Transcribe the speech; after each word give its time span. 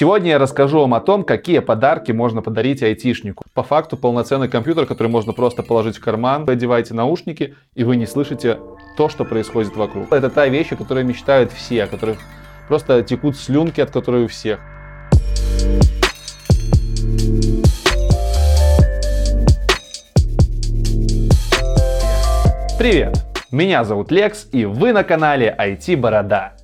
Сегодня 0.00 0.30
я 0.30 0.38
расскажу 0.38 0.78
вам 0.78 0.94
о 0.94 1.00
том, 1.00 1.24
какие 1.24 1.58
подарки 1.58 2.12
можно 2.12 2.40
подарить 2.40 2.84
айтишнику. 2.84 3.44
По 3.52 3.64
факту 3.64 3.96
полноценный 3.96 4.48
компьютер, 4.48 4.86
который 4.86 5.08
можно 5.08 5.32
просто 5.32 5.64
положить 5.64 5.96
в 5.96 6.00
карман, 6.00 6.44
вы 6.44 6.52
одеваете 6.52 6.94
наушники, 6.94 7.56
и 7.74 7.82
вы 7.82 7.96
не 7.96 8.06
слышите 8.06 8.60
то, 8.96 9.08
что 9.08 9.24
происходит 9.24 9.74
вокруг. 9.74 10.12
Это 10.12 10.30
та 10.30 10.46
вещь, 10.46 10.70
о 10.70 10.76
которой 10.76 11.02
мечтают 11.02 11.50
все, 11.50 11.82
о 11.82 11.86
которых 11.88 12.18
просто 12.68 13.02
текут 13.02 13.36
слюнки, 13.36 13.80
от 13.80 13.90
которой 13.90 14.26
у 14.26 14.28
всех. 14.28 14.60
Привет! 22.78 23.16
Меня 23.50 23.82
зовут 23.82 24.12
Лекс, 24.12 24.46
и 24.52 24.64
вы 24.64 24.92
на 24.92 25.02
канале 25.02 25.52
IT 25.58 25.96
Борода. 25.96 26.57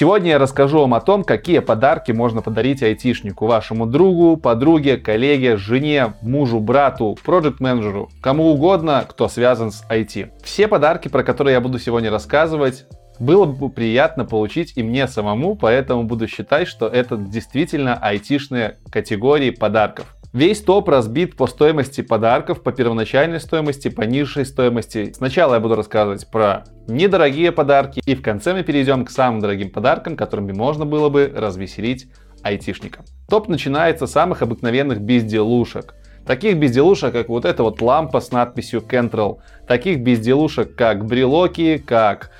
Сегодня 0.00 0.30
я 0.30 0.38
расскажу 0.38 0.78
вам 0.78 0.94
о 0.94 1.02
том, 1.02 1.24
какие 1.24 1.58
подарки 1.58 2.10
можно 2.10 2.40
подарить 2.40 2.82
айтишнику, 2.82 3.44
вашему 3.44 3.84
другу, 3.84 4.38
подруге, 4.38 4.96
коллеге, 4.96 5.58
жене, 5.58 6.14
мужу, 6.22 6.58
брату, 6.58 7.18
проект-менеджеру, 7.22 8.08
кому 8.22 8.46
угодно, 8.46 9.04
кто 9.06 9.28
связан 9.28 9.70
с 9.72 9.84
IT. 9.90 10.30
Все 10.42 10.68
подарки, 10.68 11.08
про 11.08 11.22
которые 11.22 11.52
я 11.52 11.60
буду 11.60 11.78
сегодня 11.78 12.10
рассказывать, 12.10 12.86
было 13.18 13.44
бы 13.44 13.68
приятно 13.68 14.24
получить 14.24 14.72
и 14.76 14.82
мне 14.82 15.06
самому, 15.06 15.54
поэтому 15.54 16.04
буду 16.04 16.26
считать, 16.28 16.66
что 16.66 16.86
это 16.86 17.18
действительно 17.18 17.94
айтишные 17.94 18.78
категории 18.90 19.50
подарков. 19.50 20.16
Весь 20.32 20.60
топ 20.60 20.88
разбит 20.88 21.34
по 21.34 21.48
стоимости 21.48 22.02
подарков, 22.02 22.62
по 22.62 22.70
первоначальной 22.70 23.40
стоимости, 23.40 23.88
по 23.88 24.02
низшей 24.02 24.46
стоимости. 24.46 25.12
Сначала 25.12 25.54
я 25.54 25.60
буду 25.60 25.74
рассказывать 25.74 26.30
про 26.30 26.64
недорогие 26.86 27.50
подарки, 27.50 28.00
и 28.06 28.14
в 28.14 28.22
конце 28.22 28.54
мы 28.54 28.62
перейдем 28.62 29.04
к 29.04 29.10
самым 29.10 29.40
дорогим 29.40 29.70
подаркам, 29.70 30.16
которыми 30.16 30.52
можно 30.52 30.86
было 30.86 31.08
бы 31.08 31.32
развеселить 31.34 32.06
айтишника. 32.42 33.04
Топ 33.28 33.48
начинается 33.48 34.06
с 34.06 34.12
самых 34.12 34.42
обыкновенных 34.42 35.00
безделушек. 35.00 35.96
Таких 36.24 36.58
безделушек, 36.58 37.12
как 37.12 37.28
вот 37.28 37.44
эта 37.44 37.64
вот 37.64 37.82
лампа 37.82 38.20
с 38.20 38.30
надписью 38.30 38.82
Kentrel, 38.88 39.38
таких 39.66 39.98
безделушек, 39.98 40.76
как 40.76 41.06
брелоки, 41.06 41.78
как 41.84 42.30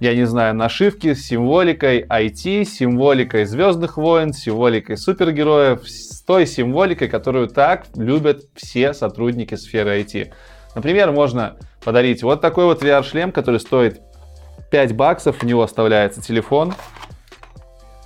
я 0.00 0.14
не 0.14 0.26
знаю, 0.26 0.54
нашивки 0.54 1.14
с 1.14 1.24
символикой 1.24 2.02
IT, 2.02 2.64
символикой 2.64 3.46
Звездных 3.46 3.96
войн, 3.96 4.32
символикой 4.32 4.96
супергероев, 4.96 5.88
той 6.26 6.46
символикой, 6.46 7.08
которую 7.08 7.48
так 7.48 7.86
любят 7.96 8.44
все 8.54 8.94
сотрудники 8.94 9.54
сферы 9.54 10.00
IT. 10.00 10.32
Например, 10.74 11.12
можно 11.12 11.56
подарить 11.84 12.22
вот 12.22 12.40
такой 12.40 12.64
вот 12.64 12.82
VR-шлем, 12.82 13.32
который 13.32 13.60
стоит 13.60 14.00
5 14.70 14.96
баксов, 14.96 15.42
в 15.42 15.42
него 15.44 15.62
оставляется 15.62 16.22
телефон, 16.22 16.74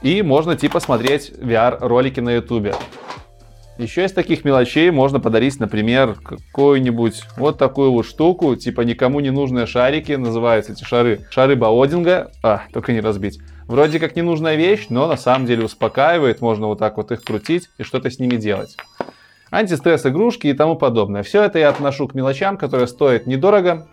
и 0.03 0.23
можно 0.23 0.57
типа 0.57 0.81
смотреть 0.81 1.31
VR-ролики 1.31 2.21
на 2.21 2.31
YouTube. 2.31 2.75
Еще 3.79 4.07
из 4.07 4.13
таких 4.13 4.45
мелочей 4.45 4.91
можно 4.91 5.21
подарить, 5.21 5.61
например, 5.61 6.15
какую-нибудь 6.15 7.23
вот 7.37 7.59
такую 7.59 7.93
вот 7.93 8.07
штуку, 8.07 8.57
типа 8.57 8.81
никому 8.81 9.21
не 9.21 9.31
нужные 9.31 9.67
шарики, 9.67 10.13
называются 10.13 10.73
эти 10.73 10.83
шары, 10.83 11.27
шары 11.31 11.57
Баодинга, 11.57 12.31
а, 12.43 12.63
только 12.73 12.93
не 12.93 13.01
разбить. 13.01 13.39
Вроде 13.67 13.99
как 13.99 14.15
ненужная 14.15 14.57
вещь, 14.57 14.87
но 14.91 15.07
на 15.09 15.17
самом 15.17 15.47
деле 15.47 15.65
успокаивает, 15.65 16.41
можно 16.41 16.67
вот 16.67 16.79
так 16.79 16.97
вот 16.97 17.11
их 17.11 17.23
крутить 17.23 17.69
и 17.79 17.83
что-то 17.83 18.11
с 18.11 18.19
ними 18.19 18.37
делать. 18.37 18.77
Антистресс 19.51 20.07
игрушки 20.07 20.47
и 20.49 20.53
тому 20.53 20.77
подобное. 20.77 21.23
Все 21.23 21.43
это 21.43 21.59
я 21.59 21.69
отношу 21.69 22.09
к 22.09 22.15
мелочам, 22.15 22.57
которые 22.57 22.87
стоят 22.87 23.27
недорого 23.27 23.89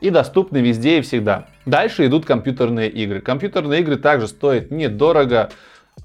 и 0.00 0.10
доступны 0.10 0.58
везде 0.58 0.98
и 0.98 1.02
всегда. 1.02 1.46
Дальше 1.64 2.06
идут 2.06 2.26
компьютерные 2.26 2.90
игры. 2.90 3.20
Компьютерные 3.20 3.80
игры 3.80 3.96
также 3.96 4.28
стоят 4.28 4.70
недорого, 4.70 5.50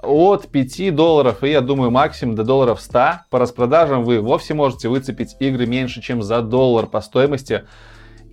от 0.02 0.48
5 0.48 0.96
долларов 0.96 1.44
и, 1.44 1.50
я 1.50 1.62
думаю, 1.62 1.92
максимум 1.92 2.36
до 2.36 2.44
долларов 2.44 2.82
100. 2.82 3.22
По 3.30 3.40
распродажам 3.40 4.04
вы 4.04 4.20
вовсе 4.20 4.54
можете 4.54 4.90
выцепить 4.90 5.36
игры 5.40 5.66
меньше, 5.66 6.02
чем 6.02 6.24
за 6.24 6.42
доллар 6.42 6.88
по 6.88 7.02
стоимости. 7.02 7.64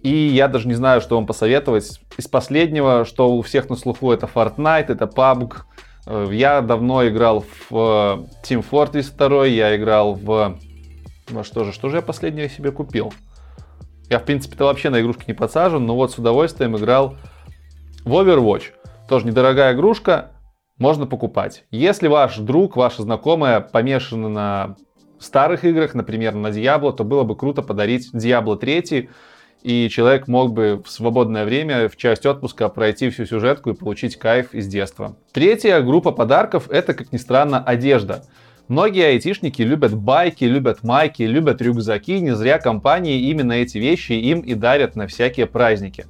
И 0.02 0.10
я 0.10 0.48
даже 0.48 0.68
не 0.68 0.74
знаю, 0.74 1.00
что 1.00 1.16
вам 1.16 1.26
посоветовать. 1.26 2.00
Из 2.16 2.28
последнего, 2.28 3.04
что 3.04 3.30
у 3.34 3.42
всех 3.42 3.68
на 3.68 3.76
слуху, 3.76 4.12
это 4.12 4.28
Fortnite, 4.32 4.86
это 4.88 5.04
PUBG. 5.06 5.56
Э, 6.06 6.28
я 6.30 6.60
давно 6.60 7.06
играл 7.08 7.44
в 7.70 7.72
э, 7.72 8.44
Team 8.44 8.64
Fortress 8.68 9.12
2, 9.16 9.46
я 9.46 9.76
играл 9.76 10.14
в... 10.14 10.58
Ну 11.30 11.44
что 11.44 11.64
же, 11.64 11.72
что 11.72 11.88
же 11.88 11.96
я 11.96 12.02
последнее 12.02 12.48
себе 12.48 12.70
купил? 12.70 13.12
Я, 14.08 14.18
в 14.18 14.24
принципе-то, 14.24 14.64
вообще 14.64 14.88
на 14.88 15.00
игрушки 15.00 15.24
не 15.26 15.34
подсажен, 15.34 15.84
но 15.84 15.94
вот 15.94 16.12
с 16.12 16.18
удовольствием 16.18 16.76
играл 16.76 17.16
в 18.04 18.12
Overwatch. 18.14 18.72
Тоже 19.08 19.26
недорогая 19.26 19.74
игрушка, 19.74 20.32
можно 20.78 21.06
покупать. 21.06 21.64
Если 21.70 22.08
ваш 22.08 22.38
друг, 22.38 22.76
ваша 22.76 23.02
знакомая 23.02 23.60
помешаны 23.60 24.28
на 24.28 24.76
старых 25.18 25.64
играх, 25.64 25.94
например, 25.94 26.34
на 26.34 26.48
Diablo, 26.48 26.92
то 26.92 27.04
было 27.04 27.24
бы 27.24 27.36
круто 27.36 27.62
подарить 27.62 28.14
Diablo 28.14 28.56
3, 28.56 29.10
и 29.62 29.88
человек 29.88 30.28
мог 30.28 30.52
бы 30.52 30.82
в 30.84 30.90
свободное 30.90 31.44
время, 31.44 31.88
в 31.88 31.96
часть 31.96 32.26
отпуска, 32.26 32.68
пройти 32.68 33.10
всю 33.10 33.26
сюжетку 33.26 33.70
и 33.70 33.74
получить 33.74 34.16
кайф 34.16 34.54
из 34.54 34.66
детства. 34.66 35.16
Третья 35.32 35.80
группа 35.80 36.12
подарков— 36.12 36.68
это, 36.70 36.94
как 36.94 37.12
ни 37.12 37.16
странно, 37.16 37.62
одежда. 37.62 38.24
Многие 38.68 39.06
айтишники 39.06 39.62
любят 39.62 39.94
байки, 39.94 40.44
любят 40.44 40.82
майки, 40.82 41.22
любят 41.22 41.62
рюкзаки. 41.62 42.20
Не 42.20 42.34
зря 42.34 42.58
компании 42.58 43.28
именно 43.30 43.52
эти 43.52 43.78
вещи 43.78 44.12
им 44.12 44.40
и 44.40 44.54
дарят 44.54 44.94
на 44.94 45.06
всякие 45.06 45.46
праздники. 45.46 46.04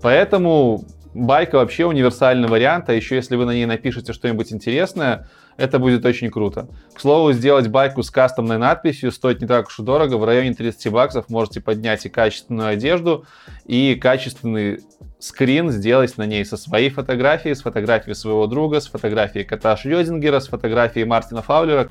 Поэтому 0.00 0.84
Байка 1.14 1.56
вообще 1.56 1.86
универсальный 1.86 2.48
вариант, 2.48 2.88
а 2.88 2.92
еще 2.92 3.14
если 3.14 3.36
вы 3.36 3.44
на 3.44 3.52
ней 3.52 3.66
напишете 3.66 4.12
что-нибудь 4.12 4.52
интересное, 4.52 5.28
это 5.56 5.78
будет 5.78 6.04
очень 6.04 6.30
круто. 6.30 6.68
К 6.94 7.00
слову, 7.00 7.32
сделать 7.32 7.68
байку 7.68 8.02
с 8.02 8.10
кастомной 8.10 8.58
надписью 8.58 9.12
стоит 9.12 9.40
не 9.40 9.46
так 9.46 9.68
уж 9.68 9.78
и 9.78 9.82
дорого, 9.82 10.16
в 10.16 10.24
районе 10.24 10.54
30 10.54 10.92
баксов 10.92 11.28
можете 11.28 11.60
поднять 11.60 12.06
и 12.06 12.08
качественную 12.08 12.68
одежду, 12.68 13.24
и 13.66 13.94
качественный 13.94 14.80
скрин 15.18 15.70
сделать 15.70 16.16
на 16.18 16.26
ней 16.26 16.44
со 16.44 16.56
своей 16.56 16.90
фотографией, 16.90 17.54
с 17.54 17.62
фотографией 17.62 18.14
своего 18.14 18.46
друга, 18.46 18.80
с 18.80 18.86
фотографией 18.86 19.44
кота 19.44 19.76
Шрёдингера, 19.76 20.40
с 20.40 20.48
фотографией 20.48 21.04
Мартина 21.04 21.42
Фаулера 21.42 21.88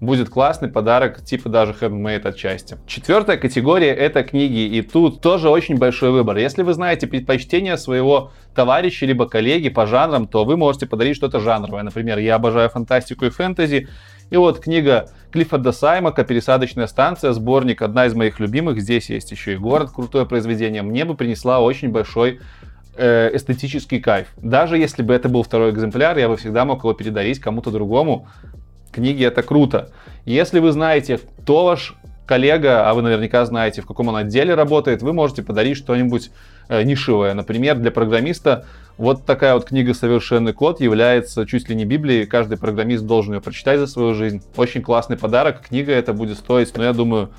будет 0.00 0.28
классный 0.28 0.68
подарок, 0.68 1.24
типа 1.24 1.48
даже 1.48 1.72
handmade 1.72 2.26
отчасти. 2.26 2.76
Четвертая 2.86 3.36
категория 3.36 3.94
это 3.94 4.22
книги, 4.22 4.76
и 4.76 4.82
тут 4.82 5.20
тоже 5.20 5.48
очень 5.48 5.78
большой 5.78 6.10
выбор. 6.10 6.36
Если 6.36 6.62
вы 6.62 6.74
знаете 6.74 7.06
предпочтения 7.06 7.76
своего 7.76 8.32
товарища 8.54 9.06
либо 9.06 9.26
коллеги 9.26 9.68
по 9.68 9.86
жанрам, 9.86 10.26
то 10.26 10.44
вы 10.44 10.56
можете 10.56 10.86
подарить 10.86 11.16
что-то 11.16 11.40
жанровое. 11.40 11.82
Например, 11.82 12.18
я 12.18 12.34
обожаю 12.34 12.68
фантастику 12.68 13.24
и 13.24 13.30
фэнтези, 13.30 13.88
и 14.28 14.36
вот 14.36 14.58
книга 14.58 15.08
Клиффорда 15.30 15.72
Саймака 15.72 16.24
«Пересадочная 16.24 16.88
станция», 16.88 17.32
сборник, 17.32 17.80
одна 17.80 18.06
из 18.06 18.14
моих 18.14 18.40
любимых. 18.40 18.80
Здесь 18.80 19.08
есть 19.08 19.30
еще 19.30 19.54
и 19.54 19.56
город, 19.56 19.92
крутое 19.94 20.26
произведение. 20.26 20.82
Мне 20.82 21.04
бы 21.04 21.14
принесла 21.14 21.60
очень 21.60 21.90
большой 21.90 22.40
э, 22.96 23.30
эстетический 23.34 24.00
кайф. 24.00 24.28
Даже 24.36 24.78
если 24.78 25.02
бы 25.02 25.14
это 25.14 25.28
был 25.28 25.42
второй 25.44 25.70
экземпляр, 25.70 26.18
я 26.18 26.28
бы 26.28 26.36
всегда 26.36 26.64
мог 26.64 26.80
его 26.80 26.92
передарить 26.92 27.38
кому-то 27.38 27.70
другому, 27.70 28.26
книги 28.96 29.24
это 29.24 29.42
круто. 29.42 29.90
Если 30.24 30.58
вы 30.58 30.72
знаете, 30.72 31.20
кто 31.42 31.66
ваш 31.66 31.94
коллега, 32.26 32.88
а 32.88 32.94
вы 32.94 33.02
наверняка 33.02 33.44
знаете, 33.44 33.82
в 33.82 33.86
каком 33.86 34.08
он 34.08 34.16
отделе 34.16 34.54
работает, 34.54 35.02
вы 35.02 35.12
можете 35.12 35.42
подарить 35.42 35.76
что-нибудь 35.76 36.30
э, 36.68 36.82
нишевое. 36.82 37.34
Например, 37.34 37.76
для 37.76 37.90
программиста 37.90 38.64
вот 38.96 39.26
такая 39.26 39.54
вот 39.54 39.66
книга 39.66 39.92
«Совершенный 39.94 40.54
код» 40.54 40.80
является 40.80 41.46
чуть 41.46 41.68
ли 41.68 41.76
не 41.76 41.84
Библией. 41.84 42.26
Каждый 42.26 42.56
программист 42.56 43.04
должен 43.04 43.34
ее 43.34 43.40
прочитать 43.40 43.78
за 43.78 43.86
свою 43.86 44.14
жизнь. 44.14 44.42
Очень 44.56 44.82
классный 44.82 45.18
подарок. 45.18 45.60
Книга 45.68 45.92
это 45.92 46.14
будет 46.14 46.38
стоить, 46.38 46.74
ну, 46.76 46.82
я 46.82 46.92
думаю, 46.92 47.30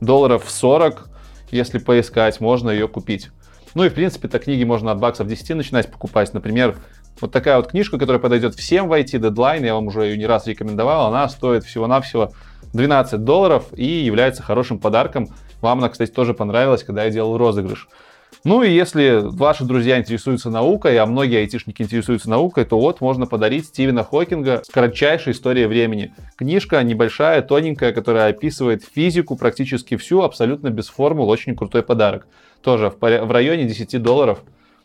долларов 0.00 0.44
40. 0.46 1.08
Если 1.50 1.78
поискать, 1.78 2.40
можно 2.40 2.70
ее 2.70 2.86
купить. 2.86 3.30
Ну 3.74 3.84
и, 3.84 3.88
в 3.88 3.94
принципе, 3.94 4.28
то 4.28 4.38
книги 4.38 4.64
можно 4.64 4.92
от 4.92 4.98
баксов 4.98 5.26
10 5.26 5.56
начинать 5.56 5.90
покупать. 5.90 6.34
Например, 6.34 6.76
вот 7.20 7.32
такая 7.32 7.56
вот 7.56 7.68
книжка, 7.68 7.98
которая 7.98 8.20
подойдет 8.20 8.54
всем 8.54 8.88
в 8.88 8.92
IT 8.92 9.18
Deadline, 9.18 9.64
я 9.64 9.74
вам 9.74 9.86
уже 9.88 10.02
ее 10.02 10.16
не 10.16 10.26
раз 10.26 10.46
рекомендовал, 10.46 11.06
она 11.06 11.28
стоит 11.28 11.64
всего-навсего 11.64 12.32
12 12.72 13.24
долларов 13.24 13.66
и 13.74 13.86
является 13.86 14.42
хорошим 14.42 14.78
подарком. 14.78 15.28
Вам 15.60 15.78
она, 15.78 15.88
кстати, 15.88 16.10
тоже 16.10 16.34
понравилась, 16.34 16.84
когда 16.84 17.04
я 17.04 17.10
делал 17.10 17.36
розыгрыш. 17.36 17.88
Ну 18.44 18.62
и 18.62 18.70
если 18.70 19.20
ваши 19.22 19.64
друзья 19.64 19.98
интересуются 19.98 20.50
наукой, 20.50 20.96
а 20.98 21.06
многие 21.06 21.38
айтишники 21.38 21.82
интересуются 21.82 22.30
наукой, 22.30 22.64
то 22.64 22.78
вот 22.78 23.00
можно 23.00 23.26
подарить 23.26 23.66
Стивена 23.66 24.04
Хокинга 24.04 24.62
«Кратчайшая 24.72 25.34
история 25.34 25.66
времени». 25.66 26.14
Книжка 26.36 26.82
небольшая, 26.82 27.42
тоненькая, 27.42 27.92
которая 27.92 28.30
описывает 28.30 28.84
физику 28.84 29.36
практически 29.36 29.96
всю, 29.96 30.22
абсолютно 30.22 30.70
без 30.70 30.88
формул, 30.88 31.28
очень 31.28 31.56
крутой 31.56 31.82
подарок. 31.82 32.26
Тоже 32.62 32.92
в 33.00 33.32
районе 33.32 33.64
10 33.64 34.00
долларов, 34.02 34.42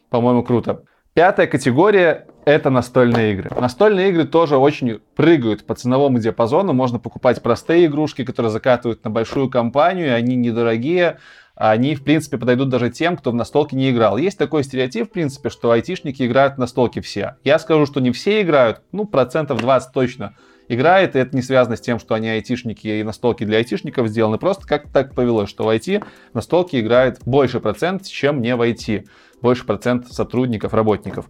по-моему, 0.10 0.44
круто. 0.44 0.84
Пятая 1.13 1.46
категория— 1.46 2.28
это 2.45 2.69
настольные 2.69 3.34
игры. 3.34 3.50
Настольные 3.60 4.10
игры 4.10 4.25
тоже 4.25 4.57
очень 4.57 5.00
прыгают 5.16 5.66
по 5.66 5.75
ценовому 5.75 6.19
диапазону. 6.19 6.74
Можно 6.74 7.00
покупать 7.00 7.42
простые 7.42 7.86
игрушки, 7.86 8.24
которые 8.24 8.51
закатывают 8.51 9.04
на 9.04 9.10
большую 9.10 9.50
компанию, 9.50 10.07
и 10.07 10.12
они 10.12 10.36
недорогие. 10.36 11.19
они, 11.56 11.95
в 11.95 12.04
принципе, 12.04 12.38
подойдут 12.38 12.69
даже 12.69 12.90
тем, 12.90 13.16
кто 13.16 13.31
в 13.31 13.36
настолке 13.36 13.75
не 13.75 13.92
играл. 13.92 14.18
Есть 14.18 14.38
такой 14.38 14.63
стереотип, 14.63 15.07
в 15.07 15.12
принципе, 15.12 15.50
что 15.50 15.72
айтишники 15.72 16.25
играют 16.25 16.56
в 16.56 16.57
настолки 16.57 17.00
все. 17.00 17.36
Я 17.44 17.60
скажу, 17.60 17.86
что 17.86 18.00
не 18.00 18.12
все 18.12 18.42
играют, 18.42 18.81
ну, 18.92 19.06
процентов 19.06 19.60
20 19.60 19.94
точно 19.94 20.36
играет, 20.68 21.16
и 21.16 21.19
это 21.19 21.36
не 21.36 21.42
связано 21.42 21.75
с 21.75 21.81
тем, 21.81 22.00
что 22.00 22.16
они 22.16 22.30
айтишники 22.30 22.88
и 22.88 23.04
настолки 23.04 23.44
для 23.44 23.57
айтишников 23.57 24.07
сделаны, 24.07 24.38
просто 24.38 24.68
как 24.68 24.90
так 24.92 25.13
повелось, 25.13 25.50
что 25.50 25.66
в 25.66 25.69
IT 25.69 26.04
настолки 26.34 26.80
играет 26.80 27.19
больше 27.25 27.60
процент, 27.60 28.07
чем 28.07 28.42
не 28.42 28.56
в 28.56 28.62
IT, 28.62 29.06
больше 29.42 29.66
процент 29.66 30.07
сотрудников, 30.07 30.74
работников. 30.74 31.30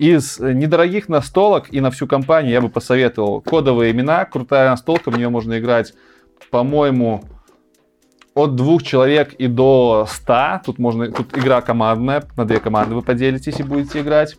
Из 0.00 0.38
недорогих 0.40 1.10
настолок 1.10 1.66
и 1.74 1.78
на 1.82 1.90
всю 1.90 2.06
компанию 2.06 2.52
я 2.52 2.62
бы 2.62 2.70
посоветовал 2.70 3.42
кодовые 3.42 3.92
имена, 3.92 4.24
крутая 4.24 4.70
настолка, 4.70 5.10
в 5.10 5.18
нее 5.18 5.28
можно 5.28 5.58
играть, 5.58 5.92
по-моему, 6.50 7.22
от 8.34 8.54
двух 8.56 8.82
человек 8.82 9.34
и 9.34 9.46
до 9.46 10.06
ста. 10.08 10.62
Тут 10.64 10.78
можно, 10.78 11.12
тут 11.12 11.36
игра 11.36 11.60
командная, 11.60 12.24
на 12.38 12.46
две 12.46 12.60
команды 12.60 12.94
вы 12.94 13.02
поделитесь 13.02 13.60
и 13.60 13.62
будете 13.62 14.00
играть. 14.00 14.38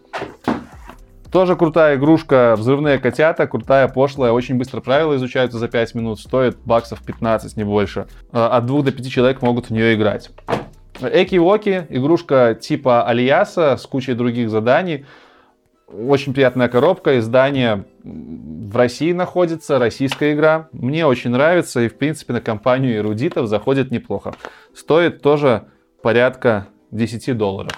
Тоже 1.31 1.55
крутая 1.55 1.95
игрушка, 1.95 2.55
взрывные 2.57 2.97
котята, 2.97 3.45
крутая, 3.45 3.87
пошлая, 3.87 4.31
очень 4.31 4.57
быстро 4.57 4.81
правила 4.81 5.15
изучаются 5.15 5.59
за 5.59 5.67
5 5.67 5.93
минут, 5.93 6.19
стоит 6.19 6.57
баксов 6.65 7.03
15, 7.03 7.55
не 7.55 7.65
больше. 7.65 8.07
Э, 8.33 8.47
от 8.47 8.65
2 8.65 8.81
до 8.81 8.91
5 8.91 9.11
человек 9.11 9.43
могут 9.43 9.67
в 9.67 9.69
нее 9.69 9.93
играть. 9.93 10.31
Эки-Воки, 10.99 11.85
игрушка 11.89 12.57
типа 12.59 13.07
Алияса 13.07 13.77
с 13.77 13.85
кучей 13.85 14.13
других 14.13 14.49
заданий. 14.49 15.05
Очень 15.93 16.33
приятная 16.33 16.69
коробка, 16.69 17.19
издание 17.19 17.85
в 18.03 18.75
России 18.75 19.11
находится, 19.11 19.77
российская 19.77 20.33
игра. 20.33 20.69
Мне 20.71 21.05
очень 21.05 21.31
нравится 21.31 21.81
и, 21.81 21.89
в 21.89 21.97
принципе, 21.97 22.33
на 22.33 22.41
компанию 22.41 22.97
эрудитов 22.97 23.47
заходит 23.47 23.91
неплохо. 23.91 24.33
Стоит 24.73 25.21
тоже 25.21 25.65
порядка 26.01 26.67
10 26.91 27.38
долларов. 27.38 27.73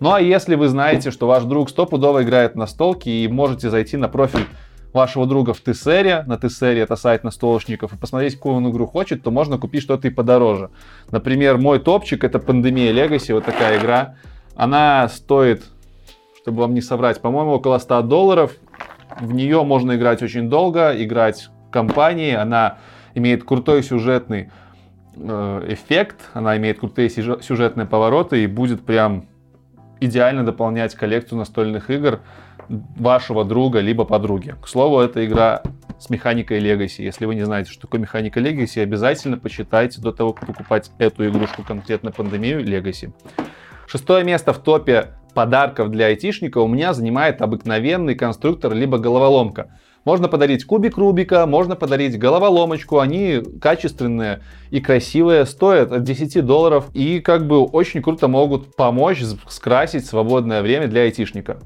Ну 0.00 0.12
а 0.12 0.20
если 0.20 0.56
вы 0.56 0.68
знаете, 0.68 1.10
что 1.10 1.26
ваш 1.26 1.44
друг 1.44 1.70
стопудово 1.70 2.22
играет 2.22 2.54
на 2.56 2.66
столке 2.66 3.10
и 3.10 3.28
можете 3.28 3.70
зайти 3.70 3.96
на 3.96 4.08
профиль 4.08 4.46
вашего 4.92 5.26
друга 5.26 5.54
в 5.54 5.60
Тессере, 5.60 6.24
на 6.26 6.36
Тессере 6.36 6.80
это 6.80 6.96
сайт 6.96 7.24
настолочников, 7.24 7.94
и 7.94 7.96
посмотреть, 7.96 8.34
какую 8.34 8.56
он 8.56 8.70
игру 8.70 8.86
хочет, 8.86 9.22
то 9.22 9.30
можно 9.30 9.56
купить 9.58 9.82
что-то 9.82 10.08
и 10.08 10.10
подороже. 10.10 10.70
Например, 11.10 11.56
мой 11.56 11.78
топчик 11.78 12.24
это 12.24 12.38
Пандемия 12.38 12.92
Legacy, 12.92 13.32
вот 13.32 13.44
такая 13.44 13.78
игра. 13.78 14.16
Она 14.54 15.08
стоит, 15.08 15.62
чтобы 16.42 16.62
вам 16.62 16.74
не 16.74 16.80
соврать, 16.80 17.20
по-моему, 17.20 17.52
около 17.52 17.78
100 17.78 18.02
долларов. 18.02 18.52
В 19.20 19.32
нее 19.32 19.62
можно 19.62 19.94
играть 19.94 20.22
очень 20.22 20.50
долго, 20.50 20.92
играть 21.02 21.50
компании. 21.70 22.34
Она 22.34 22.78
имеет 23.14 23.44
крутой 23.44 23.82
сюжетный 23.84 24.50
э, 25.14 25.66
эффект, 25.68 26.16
она 26.34 26.56
имеет 26.56 26.80
крутые 26.80 27.10
сюжетные 27.10 27.86
повороты 27.86 28.42
и 28.42 28.46
будет 28.48 28.84
прям 28.84 29.26
идеально 30.00 30.44
дополнять 30.44 30.96
коллекцию 30.96 31.38
настольных 31.38 31.90
игр 31.90 32.20
вашего 32.68 33.44
друга 33.44 33.78
либо 33.78 34.04
подруги. 34.04 34.56
К 34.60 34.66
слову, 34.66 34.98
это 34.98 35.24
игра 35.24 35.62
с 36.00 36.10
механикой 36.10 36.58
Legacy. 36.60 37.02
Если 37.02 37.24
вы 37.24 37.36
не 37.36 37.44
знаете, 37.44 37.70
что 37.70 37.82
такое 37.82 38.00
механика 38.00 38.40
Legacy, 38.40 38.82
обязательно 38.82 39.38
почитайте 39.38 40.00
до 40.00 40.10
того, 40.10 40.32
как 40.32 40.48
покупать 40.48 40.90
эту 40.98 41.28
игрушку, 41.28 41.62
конкретно 41.62 42.10
пандемию 42.10 42.64
Legacy. 42.64 43.12
Шестое 43.86 44.24
место 44.24 44.52
в 44.52 44.58
топе 44.58 45.10
подарков 45.34 45.90
для 45.90 46.06
айтишника 46.06 46.58
у 46.58 46.68
меня 46.68 46.94
занимает 46.94 47.42
обыкновенный 47.42 48.14
конструктор 48.14 48.72
либо 48.72 48.98
головоломка. 48.98 49.78
Можно 50.04 50.28
подарить 50.28 50.64
кубик 50.64 50.98
Рубика, 50.98 51.46
можно 51.46 51.76
подарить 51.76 52.18
головоломочку. 52.18 52.98
Они 52.98 53.40
качественные 53.60 54.42
и 54.70 54.80
красивые, 54.80 55.46
стоят 55.46 55.92
от 55.92 56.02
10 56.02 56.44
долларов 56.44 56.86
и 56.92 57.20
как 57.20 57.46
бы 57.46 57.64
очень 57.64 58.02
круто 58.02 58.26
могут 58.26 58.74
помочь 58.74 59.22
скрасить 59.48 60.06
свободное 60.06 60.62
время 60.62 60.88
для 60.88 61.02
айтишника. 61.02 61.58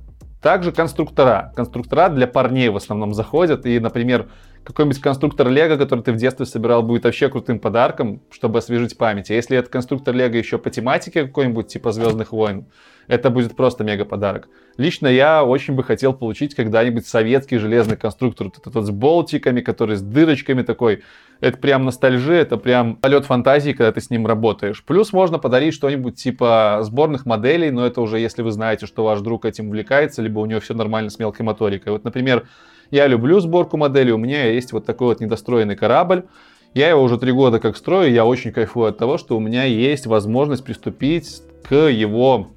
Также 0.42 0.70
конструктора. 0.70 1.52
Конструктора 1.56 2.10
для 2.10 2.26
парней 2.26 2.69
в 2.69 2.76
основном 2.76 3.14
заходят. 3.14 3.64
И, 3.64 3.80
например, 3.80 4.28
какой-нибудь 4.66 5.00
конструктор 5.00 5.48
Лего, 5.48 5.76
который 5.76 6.02
ты 6.02 6.12
в 6.12 6.16
детстве 6.16 6.44
собирал, 6.44 6.82
будет 6.82 7.04
вообще 7.04 7.28
крутым 7.28 7.60
подарком, 7.60 8.20
чтобы 8.30 8.58
освежить 8.58 8.98
память. 8.98 9.30
А 9.30 9.34
если 9.34 9.56
это 9.56 9.70
конструктор 9.70 10.14
Лего 10.14 10.36
еще 10.36 10.58
по 10.58 10.70
тематике 10.70 11.24
какой-нибудь, 11.26 11.68
типа 11.68 11.92
Звездных 11.92 12.32
войн, 12.32 12.66
это 13.06 13.30
будет 13.30 13.54
просто 13.54 13.84
мега 13.84 14.04
подарок. 14.04 14.48
Лично 14.76 15.06
я 15.06 15.44
очень 15.44 15.74
бы 15.74 15.84
хотел 15.84 16.12
получить 16.12 16.54
когда-нибудь 16.54 17.06
советский 17.06 17.58
железный 17.58 17.96
конструктор, 17.96 18.48
вот 18.48 18.58
этот 18.58 18.74
вот 18.74 18.84
с 18.84 18.90
болтиками, 18.90 19.60
который 19.60 19.96
с 19.96 20.02
дырочками 20.02 20.62
такой. 20.62 21.02
Это 21.40 21.58
прям 21.58 21.84
ностальжия, 21.84 22.42
это 22.42 22.56
прям 22.56 22.96
полет 22.96 23.24
фантазии, 23.24 23.70
когда 23.70 23.92
ты 23.92 24.00
с 24.00 24.10
ним 24.10 24.26
работаешь. 24.26 24.82
Плюс 24.84 25.12
можно 25.12 25.38
подарить 25.38 25.74
что-нибудь 25.74 26.16
типа 26.16 26.80
сборных 26.82 27.26
моделей, 27.26 27.70
но 27.70 27.86
это 27.86 28.00
уже 28.00 28.19
если 28.19 28.42
вы 28.42 28.50
знаете, 28.50 28.86
что 28.86 29.04
ваш 29.04 29.20
друг 29.20 29.44
этим 29.44 29.69
увлекается, 29.69 30.22
либо 30.22 30.40
у 30.40 30.46
него 30.46 30.60
все 30.60 30.74
нормально 30.74 31.10
с 31.10 31.19
мелкой 31.19 31.42
моторикой. 31.42 31.92
Вот, 31.92 32.04
например, 32.04 32.48
я 32.90 33.06
люблю 33.06 33.40
сборку 33.40 33.76
моделей, 33.76 34.12
у 34.12 34.18
меня 34.18 34.50
есть 34.50 34.72
вот 34.72 34.84
такой 34.84 35.08
вот 35.08 35.20
недостроенный 35.20 35.76
корабль, 35.76 36.24
я 36.74 36.90
его 36.90 37.02
уже 37.02 37.18
три 37.18 37.32
года 37.32 37.58
как 37.58 37.76
строю, 37.76 38.12
я 38.12 38.26
очень 38.26 38.52
кайфую 38.52 38.88
от 38.88 38.98
того, 38.98 39.16
что 39.16 39.36
у 39.36 39.40
меня 39.40 39.64
есть 39.64 40.06
возможность 40.06 40.62
приступить 40.62 41.42
к 41.68 41.74
его 41.74 42.48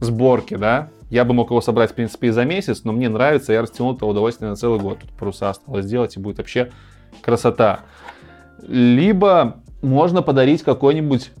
сборке, 0.00 0.56
да. 0.56 0.88
Я 1.10 1.24
бы 1.24 1.34
мог 1.34 1.50
его 1.50 1.60
собрать, 1.60 1.90
в 1.90 1.94
принципе, 1.94 2.28
и 2.28 2.30
за 2.30 2.44
месяц, 2.44 2.84
но 2.84 2.92
мне 2.92 3.08
нравится, 3.08 3.52
я 3.52 3.62
растянул 3.62 3.94
это 3.94 4.06
удовольствие 4.06 4.48
на 4.48 4.56
целый 4.56 4.80
год. 4.80 5.00
Тут 5.00 5.10
паруса 5.10 5.50
осталось 5.50 5.84
сделать, 5.84 6.16
и 6.16 6.20
будет 6.20 6.38
вообще 6.38 6.70
красота. 7.20 7.80
Либо 8.66 9.60
можно 9.82 10.22
подарить 10.22 10.62
какой-нибудь 10.62 11.32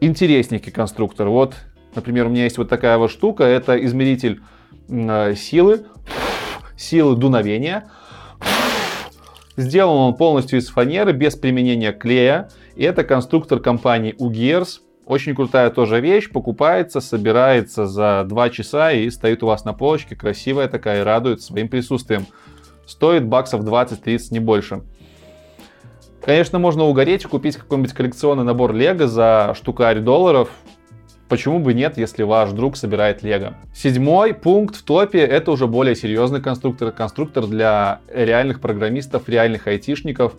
интересненький 0.00 0.72
конструктор. 0.72 1.28
Вот, 1.28 1.54
например, 1.94 2.26
у 2.26 2.30
меня 2.30 2.44
есть 2.44 2.58
вот 2.58 2.68
такая 2.68 2.98
вот 2.98 3.10
штука, 3.10 3.44
это 3.44 3.82
измеритель 3.84 4.42
э, 4.88 5.34
силы, 5.36 5.86
силы 6.76 7.16
дуновения. 7.16 7.90
Сделан 9.56 9.96
он 9.96 10.14
полностью 10.14 10.58
из 10.58 10.68
фанеры, 10.68 11.12
без 11.12 11.36
применения 11.36 11.92
клея. 11.92 12.50
И 12.76 12.82
это 12.82 13.04
конструктор 13.04 13.60
компании 13.60 14.14
UGEARS. 14.18 14.80
Очень 15.06 15.34
крутая 15.34 15.70
тоже 15.70 16.00
вещь, 16.00 16.30
покупается, 16.30 17.00
собирается 17.00 17.86
за 17.86 18.24
2 18.26 18.50
часа 18.50 18.90
и 18.92 19.10
стоит 19.10 19.42
у 19.42 19.46
вас 19.46 19.64
на 19.66 19.74
полочке, 19.74 20.16
красивая 20.16 20.66
такая 20.66 21.02
и 21.02 21.04
радует 21.04 21.42
своим 21.42 21.68
присутствием. 21.68 22.26
Стоит 22.86 23.26
баксов 23.26 23.62
20-30, 23.62 24.28
не 24.30 24.40
больше. 24.40 24.82
Конечно, 26.24 26.58
можно 26.58 26.84
угореть 26.84 27.24
и 27.24 27.28
купить 27.28 27.56
какой-нибудь 27.56 27.92
коллекционный 27.92 28.44
набор 28.44 28.72
Лего 28.72 29.06
за 29.06 29.54
штукарь 29.54 30.00
долларов. 30.00 30.48
Почему 31.34 31.58
бы 31.58 31.74
нет, 31.74 31.98
если 31.98 32.22
ваш 32.22 32.52
друг 32.52 32.76
собирает 32.76 33.24
Лего? 33.24 33.54
Седьмой 33.74 34.34
пункт 34.34 34.76
в 34.76 34.84
топе 34.84 35.18
это 35.18 35.50
уже 35.50 35.66
более 35.66 35.96
серьезный 35.96 36.40
конструктор. 36.40 36.92
Конструктор 36.92 37.44
для 37.48 37.98
реальных 38.08 38.60
программистов, 38.60 39.28
реальных 39.28 39.66
айтишников. 39.66 40.34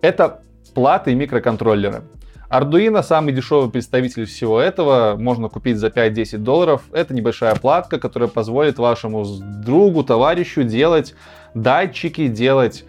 Это 0.00 0.42
платы 0.74 1.12
и 1.12 1.14
микроконтроллеры. 1.14 2.02
Arduino 2.50 3.04
самый 3.04 3.32
дешевый 3.32 3.70
представитель 3.70 4.24
всего 4.24 4.58
этого, 4.58 5.14
можно 5.16 5.48
купить 5.48 5.76
за 5.76 5.86
5-10 5.86 6.38
долларов. 6.38 6.82
Это 6.90 7.14
небольшая 7.14 7.54
платка, 7.54 8.00
которая 8.00 8.28
позволит 8.28 8.76
вашему 8.78 9.24
другу, 9.64 10.02
товарищу 10.02 10.64
делать 10.64 11.14
датчики, 11.54 12.26
делать 12.26 12.84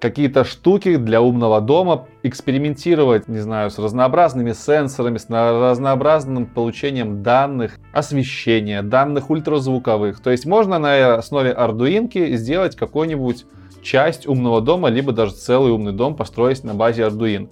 какие-то 0.00 0.44
штуки 0.44 0.96
для 0.96 1.20
умного 1.20 1.60
дома, 1.60 2.06
экспериментировать, 2.22 3.28
не 3.28 3.38
знаю, 3.38 3.70
с 3.70 3.78
разнообразными 3.78 4.52
сенсорами, 4.52 5.18
с 5.18 5.28
разнообразным 5.28 6.46
получением 6.46 7.22
данных, 7.22 7.78
освещения, 7.92 8.82
данных 8.82 9.30
ультразвуковых. 9.30 10.20
То 10.20 10.30
есть 10.30 10.46
можно 10.46 10.78
на 10.78 11.16
основе 11.16 11.52
Arduino 11.52 12.36
сделать 12.36 12.76
какой-нибудь 12.76 13.46
часть 13.82 14.26
умного 14.26 14.60
дома, 14.60 14.88
либо 14.88 15.12
даже 15.12 15.32
целый 15.32 15.72
умный 15.72 15.92
дом 15.92 16.14
построить 16.16 16.64
на 16.64 16.74
базе 16.74 17.02
Arduino. 17.02 17.50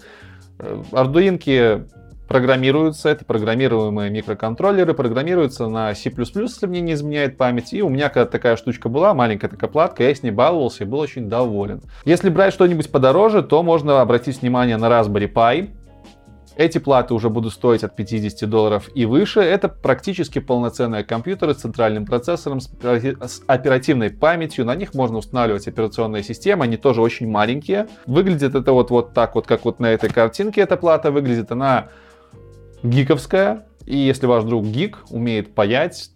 Ардуинки 0.92 1.84
программируются, 2.28 3.08
это 3.08 3.24
программируемые 3.24 4.10
микроконтроллеры, 4.10 4.94
программируются 4.94 5.68
на 5.68 5.94
C++, 5.94 6.12
если 6.16 6.66
мне 6.66 6.80
не 6.80 6.92
изменяет 6.94 7.36
память. 7.36 7.72
И 7.72 7.82
у 7.82 7.88
меня 7.88 8.08
когда 8.08 8.26
такая 8.26 8.56
штучка 8.56 8.88
была, 8.88 9.14
маленькая 9.14 9.48
такая 9.48 9.70
платка, 9.70 10.04
я 10.04 10.14
с 10.14 10.22
ней 10.22 10.30
баловался 10.30 10.84
и 10.84 10.86
был 10.86 10.98
очень 10.98 11.28
доволен. 11.28 11.82
Если 12.04 12.30
брать 12.30 12.52
что-нибудь 12.52 12.90
подороже, 12.90 13.42
то 13.42 13.62
можно 13.62 14.00
обратить 14.00 14.42
внимание 14.42 14.76
на 14.76 14.86
Raspberry 14.86 15.32
Pi. 15.32 15.70
Эти 16.56 16.78
платы 16.78 17.12
уже 17.12 17.28
будут 17.28 17.52
стоить 17.52 17.84
от 17.84 17.94
50 17.94 18.48
долларов 18.48 18.88
и 18.94 19.04
выше. 19.04 19.40
Это 19.40 19.68
практически 19.68 20.38
полноценные 20.38 21.04
компьютеры 21.04 21.52
с 21.52 21.58
центральным 21.58 22.06
процессором, 22.06 22.60
с 22.60 23.42
оперативной 23.46 24.08
памятью. 24.08 24.64
На 24.64 24.74
них 24.74 24.94
можно 24.94 25.18
устанавливать 25.18 25.68
операционные 25.68 26.22
системы. 26.22 26.64
Они 26.64 26.78
тоже 26.78 27.02
очень 27.02 27.28
маленькие. 27.28 27.88
Выглядит 28.06 28.54
это 28.54 28.72
вот, 28.72 28.90
вот 28.90 29.12
так 29.12 29.34
вот, 29.34 29.46
как 29.46 29.66
вот 29.66 29.80
на 29.80 29.92
этой 29.92 30.08
картинке 30.08 30.62
эта 30.62 30.78
плата 30.78 31.10
выглядит. 31.10 31.52
Она 31.52 31.88
гиковская. 32.88 33.66
И 33.84 33.96
если 33.96 34.26
ваш 34.26 34.44
друг 34.44 34.64
гик, 34.66 34.98
умеет 35.10 35.54
паять, 35.54 36.10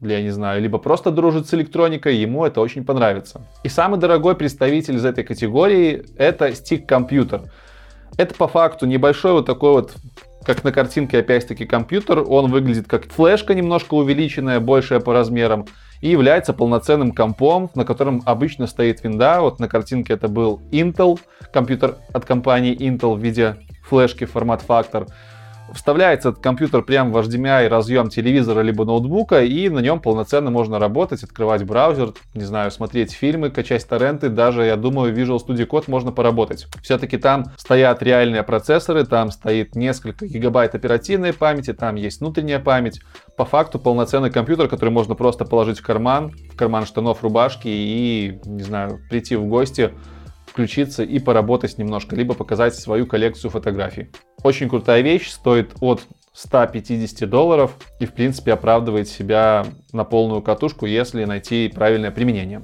я 0.00 0.20
не 0.20 0.30
знаю, 0.30 0.60
либо 0.60 0.78
просто 0.78 1.10
дружит 1.10 1.46
с 1.46 1.54
электроникой, 1.54 2.16
ему 2.16 2.44
это 2.44 2.60
очень 2.60 2.84
понравится. 2.84 3.46
И 3.62 3.68
самый 3.68 4.00
дорогой 4.00 4.34
представитель 4.34 4.96
из 4.96 5.04
этой 5.04 5.22
категории 5.22 6.04
это 6.16 6.52
стик-компьютер. 6.54 7.52
Это 8.16 8.34
по 8.34 8.48
факту 8.48 8.86
небольшой 8.86 9.32
вот 9.32 9.46
такой 9.46 9.72
вот 9.72 9.96
как 10.44 10.64
на 10.64 10.72
картинке 10.72 11.18
опять-таки 11.18 11.66
компьютер, 11.66 12.24
он 12.26 12.50
выглядит 12.50 12.88
как 12.88 13.06
флешка 13.06 13.54
немножко 13.54 13.94
увеличенная, 13.94 14.58
большая 14.58 14.98
по 14.98 15.12
размерам, 15.12 15.66
и 16.00 16.10
является 16.10 16.52
полноценным 16.52 17.12
компом, 17.12 17.70
на 17.76 17.84
котором 17.84 18.22
обычно 18.26 18.66
стоит 18.66 19.04
винда. 19.04 19.40
Вот 19.40 19.60
на 19.60 19.68
картинке 19.68 20.14
это 20.14 20.26
был 20.26 20.60
Intel, 20.72 21.20
компьютер 21.52 21.96
от 22.12 22.24
компании 22.24 22.76
Intel 22.76 23.14
в 23.14 23.20
виде 23.20 23.56
флешки 23.84 24.24
формат 24.24 24.62
фактор. 24.62 25.06
Вставляется 25.74 26.30
этот 26.30 26.42
компьютер 26.42 26.82
прямо 26.82 27.10
в 27.10 27.16
HDMI 27.16 27.68
разъем 27.68 28.08
телевизора 28.08 28.60
либо 28.60 28.84
ноутбука, 28.84 29.42
и 29.42 29.68
на 29.68 29.78
нем 29.80 30.00
полноценно 30.00 30.50
можно 30.50 30.78
работать, 30.78 31.22
открывать 31.22 31.64
браузер, 31.64 32.12
не 32.34 32.44
знаю, 32.44 32.70
смотреть 32.70 33.12
фильмы, 33.12 33.50
качать 33.50 33.86
торренты, 33.86 34.28
даже, 34.28 34.64
я 34.64 34.76
думаю, 34.76 35.14
Visual 35.14 35.38
Studio 35.38 35.66
Code 35.66 35.84
можно 35.88 36.12
поработать. 36.12 36.66
Все-таки 36.82 37.16
там 37.16 37.46
стоят 37.56 38.02
реальные 38.02 38.42
процессоры, 38.42 39.04
там 39.04 39.30
стоит 39.30 39.74
несколько 39.74 40.26
гигабайт 40.26 40.74
оперативной 40.74 41.32
памяти, 41.32 41.72
там 41.72 41.96
есть 41.96 42.20
внутренняя 42.20 42.58
память. 42.58 43.00
По 43.36 43.44
факту 43.44 43.78
полноценный 43.78 44.30
компьютер, 44.30 44.68
который 44.68 44.90
можно 44.90 45.14
просто 45.14 45.44
положить 45.44 45.80
в 45.80 45.82
карман, 45.82 46.32
в 46.52 46.56
карман 46.56 46.86
штанов, 46.86 47.22
рубашки 47.22 47.68
и, 47.68 48.40
не 48.44 48.62
знаю, 48.62 49.00
прийти 49.08 49.36
в 49.36 49.46
гости, 49.46 49.92
включиться 50.52 51.02
и 51.02 51.18
поработать 51.18 51.78
немножко, 51.78 52.14
либо 52.14 52.34
показать 52.34 52.74
свою 52.74 53.06
коллекцию 53.06 53.50
фотографий. 53.50 54.10
Очень 54.44 54.68
крутая 54.68 55.00
вещь, 55.00 55.30
стоит 55.30 55.72
от 55.80 56.02
150 56.34 57.28
долларов 57.28 57.72
и, 58.00 58.04
в 58.04 58.12
принципе, 58.12 58.52
оправдывает 58.52 59.08
себя 59.08 59.64
на 59.92 60.04
полную 60.04 60.42
катушку, 60.42 60.84
если 60.84 61.24
найти 61.24 61.72
правильное 61.74 62.10
применение. 62.10 62.60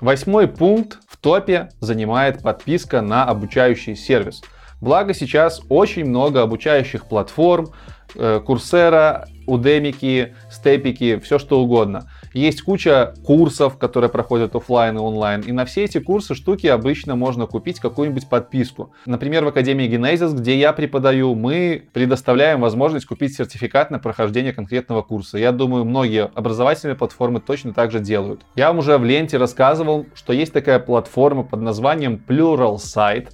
Восьмой 0.00 0.48
пункт 0.48 0.98
в 1.06 1.18
топе 1.18 1.68
занимает 1.80 2.42
подписка 2.42 3.02
на 3.02 3.24
обучающий 3.24 3.94
сервис. 3.94 4.42
Благо 4.80 5.12
сейчас 5.12 5.60
очень 5.68 6.06
много 6.06 6.40
обучающих 6.40 7.06
платформ, 7.06 7.66
Курсера, 8.14 9.28
Удемики, 9.46 10.34
Степики, 10.50 11.18
все 11.18 11.38
что 11.38 11.60
угодно. 11.60 12.10
Есть 12.32 12.62
куча 12.62 13.14
курсов, 13.24 13.78
которые 13.78 14.10
проходят 14.10 14.54
офлайн 14.54 14.96
и 14.96 15.00
онлайн. 15.00 15.42
И 15.42 15.52
на 15.52 15.64
все 15.64 15.84
эти 15.84 15.98
курсы, 15.98 16.34
штуки 16.34 16.66
обычно 16.66 17.16
можно 17.16 17.46
купить 17.46 17.80
какую-нибудь 17.80 18.28
подписку. 18.28 18.92
Например, 19.06 19.44
в 19.44 19.48
Академии 19.48 19.88
Genesis, 19.88 20.34
где 20.34 20.58
я 20.58 20.72
преподаю, 20.72 21.34
мы 21.34 21.84
предоставляем 21.92 22.60
возможность 22.60 23.06
купить 23.06 23.34
сертификат 23.36 23.90
на 23.90 23.98
прохождение 23.98 24.52
конкретного 24.52 25.02
курса. 25.02 25.38
Я 25.38 25.52
думаю, 25.52 25.84
многие 25.84 26.30
образовательные 26.34 26.96
платформы 26.96 27.40
точно 27.40 27.74
так 27.74 27.90
же 27.90 28.00
делают. 28.00 28.42
Я 28.56 28.68
вам 28.68 28.78
уже 28.78 28.96
в 28.98 29.04
ленте 29.04 29.36
рассказывал, 29.36 30.06
что 30.14 30.32
есть 30.32 30.52
такая 30.52 30.78
платформа 30.78 31.42
под 31.42 31.60
названием 31.60 32.22
Plural 32.26 32.76
Site 32.76 33.28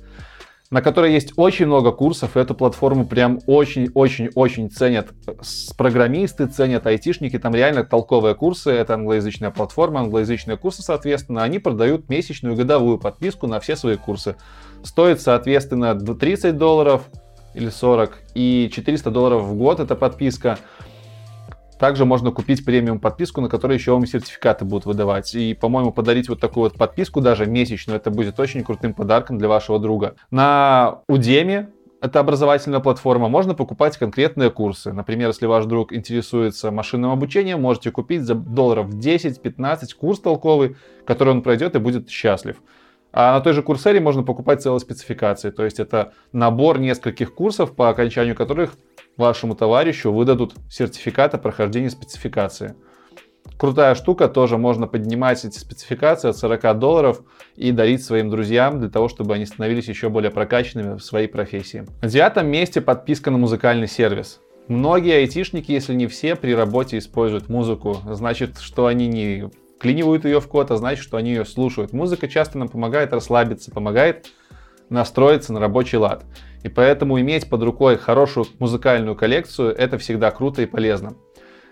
на 0.70 0.82
которой 0.82 1.12
есть 1.12 1.32
очень 1.36 1.66
много 1.66 1.92
курсов, 1.92 2.36
и 2.36 2.40
эту 2.40 2.54
платформу 2.54 3.06
прям 3.06 3.40
очень-очень-очень 3.46 4.70
ценят 4.70 5.08
программисты, 5.78 6.46
ценят 6.46 6.86
айтишники, 6.86 7.38
там 7.38 7.54
реально 7.54 7.84
толковые 7.84 8.34
курсы, 8.34 8.70
это 8.70 8.94
англоязычная 8.94 9.50
платформа, 9.50 10.00
англоязычные 10.00 10.58
курсы, 10.58 10.82
соответственно, 10.82 11.42
они 11.42 11.58
продают 11.58 12.10
месячную 12.10 12.54
годовую 12.54 12.98
подписку 12.98 13.46
на 13.46 13.60
все 13.60 13.76
свои 13.76 13.96
курсы. 13.96 14.36
Стоит, 14.82 15.22
соответственно, 15.22 15.98
30 15.98 16.58
долларов 16.58 17.08
или 17.54 17.70
40 17.70 18.18
и 18.34 18.70
400 18.70 19.10
долларов 19.10 19.44
в 19.44 19.54
год 19.56 19.80
эта 19.80 19.96
подписка. 19.96 20.58
Также 21.78 22.04
можно 22.04 22.30
купить 22.30 22.64
премиум 22.64 22.98
подписку, 22.98 23.40
на 23.40 23.48
которой 23.48 23.74
еще 23.74 23.92
вам 23.92 24.06
сертификаты 24.06 24.64
будут 24.64 24.86
выдавать. 24.86 25.34
И, 25.34 25.54
по-моему, 25.54 25.92
подарить 25.92 26.28
вот 26.28 26.40
такую 26.40 26.64
вот 26.64 26.78
подписку 26.78 27.20
даже 27.20 27.46
месячную, 27.46 27.98
это 27.98 28.10
будет 28.10 28.38
очень 28.40 28.64
крутым 28.64 28.94
подарком 28.94 29.38
для 29.38 29.48
вашего 29.48 29.78
друга. 29.78 30.16
На 30.30 31.02
Udemy 31.08 31.68
это 32.00 32.20
образовательная 32.20 32.80
платформа, 32.80 33.28
можно 33.28 33.54
покупать 33.54 33.96
конкретные 33.96 34.50
курсы. 34.50 34.92
Например, 34.92 35.28
если 35.28 35.46
ваш 35.46 35.64
друг 35.64 35.92
интересуется 35.92 36.70
машинным 36.70 37.10
обучением, 37.10 37.62
можете 37.62 37.90
купить 37.90 38.22
за 38.22 38.34
долларов 38.34 38.90
10-15 38.90 39.94
курс 39.98 40.20
толковый, 40.20 40.76
который 41.04 41.30
он 41.30 41.42
пройдет 41.42 41.74
и 41.74 41.80
будет 41.80 42.08
счастлив. 42.08 42.62
А 43.12 43.32
на 43.32 43.40
той 43.40 43.52
же 43.52 43.62
Курсере 43.62 44.00
можно 44.00 44.22
покупать 44.22 44.62
целые 44.62 44.80
спецификации. 44.80 45.50
То 45.50 45.64
есть 45.64 45.80
это 45.80 46.12
набор 46.32 46.78
нескольких 46.78 47.34
курсов, 47.34 47.74
по 47.74 47.88
окончанию 47.88 48.36
которых 48.36 48.74
вашему 49.18 49.54
товарищу 49.54 50.12
выдадут 50.12 50.54
сертификат 50.70 51.34
о 51.34 51.38
прохождении 51.38 51.88
спецификации. 51.88 52.74
Крутая 53.58 53.96
штука, 53.96 54.28
тоже 54.28 54.56
можно 54.56 54.86
поднимать 54.86 55.44
эти 55.44 55.58
спецификации 55.58 56.28
от 56.28 56.36
40 56.36 56.78
долларов 56.78 57.22
и 57.56 57.72
дарить 57.72 58.04
своим 58.04 58.30
друзьям 58.30 58.78
для 58.78 58.88
того, 58.88 59.08
чтобы 59.08 59.34
они 59.34 59.46
становились 59.46 59.88
еще 59.88 60.08
более 60.08 60.30
прокачанными 60.30 60.96
в 60.96 61.02
своей 61.02 61.26
профессии. 61.26 61.84
На 62.00 62.08
девятом 62.08 62.46
месте 62.46 62.80
подписка 62.80 63.30
на 63.32 63.38
музыкальный 63.38 63.88
сервис. 63.88 64.40
Многие 64.68 65.16
айтишники, 65.16 65.72
если 65.72 65.94
не 65.94 66.06
все, 66.06 66.36
при 66.36 66.54
работе 66.54 66.98
используют 66.98 67.48
музыку. 67.48 67.96
Значит, 68.12 68.58
что 68.60 68.86
они 68.86 69.08
не 69.08 69.50
вклинивают 69.78 70.24
ее 70.24 70.40
в 70.40 70.46
код, 70.46 70.70
а 70.70 70.76
значит, 70.76 71.02
что 71.02 71.16
они 71.16 71.30
ее 71.30 71.44
слушают. 71.44 71.92
Музыка 71.92 72.28
часто 72.28 72.58
нам 72.58 72.68
помогает 72.68 73.12
расслабиться, 73.12 73.70
помогает 73.70 74.26
настроиться 74.90 75.52
на 75.52 75.60
рабочий 75.60 75.96
лад. 75.96 76.24
И 76.62 76.68
поэтому 76.68 77.20
иметь 77.20 77.48
под 77.48 77.62
рукой 77.62 77.96
хорошую 77.96 78.46
музыкальную 78.58 79.16
коллекцию 79.16 79.74
это 79.76 79.98
всегда 79.98 80.30
круто 80.30 80.62
и 80.62 80.66
полезно. 80.66 81.14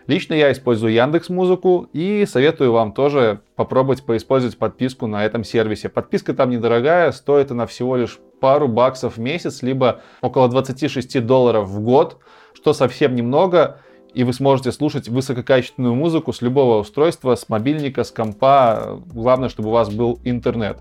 Лично 0.06 0.34
я 0.34 0.52
использую 0.52 0.92
Яндекс 0.92 1.30
Музыку 1.30 1.88
и 1.92 2.24
советую 2.26 2.70
вам 2.70 2.92
тоже 2.92 3.40
попробовать 3.56 4.04
поиспользовать 4.06 4.56
подписку 4.56 5.08
на 5.08 5.24
этом 5.24 5.42
сервисе. 5.42 5.88
Подписка 5.88 6.32
там 6.32 6.50
недорогая, 6.50 7.10
стоит 7.10 7.50
она 7.50 7.66
всего 7.66 7.96
лишь 7.96 8.20
пару 8.40 8.68
баксов 8.68 9.16
в 9.16 9.20
месяц, 9.20 9.62
либо 9.62 10.02
около 10.20 10.48
26 10.48 11.26
долларов 11.26 11.68
в 11.68 11.80
год, 11.80 12.18
что 12.54 12.72
совсем 12.72 13.16
немного, 13.16 13.80
и 14.14 14.22
вы 14.22 14.32
сможете 14.32 14.70
слушать 14.70 15.08
высококачественную 15.08 15.94
музыку 15.96 16.32
с 16.32 16.40
любого 16.40 16.78
устройства, 16.78 17.34
с 17.34 17.48
мобильника, 17.48 18.04
с 18.04 18.12
компа. 18.12 19.00
Главное, 19.12 19.48
чтобы 19.48 19.70
у 19.70 19.72
вас 19.72 19.90
был 19.90 20.20
интернет. 20.24 20.78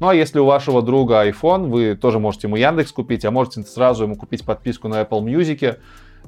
Ну 0.00 0.08
а 0.08 0.14
если 0.14 0.38
у 0.38 0.44
вашего 0.44 0.80
друга 0.80 1.26
iPhone, 1.28 1.68
вы 1.68 1.96
тоже 1.96 2.20
можете 2.20 2.46
ему 2.46 2.56
Яндекс 2.56 2.92
купить, 2.92 3.24
а 3.24 3.32
можете 3.32 3.62
сразу 3.62 4.04
ему 4.04 4.14
купить 4.14 4.44
подписку 4.44 4.86
на 4.86 5.02
Apple 5.02 5.24
Music. 5.24 5.78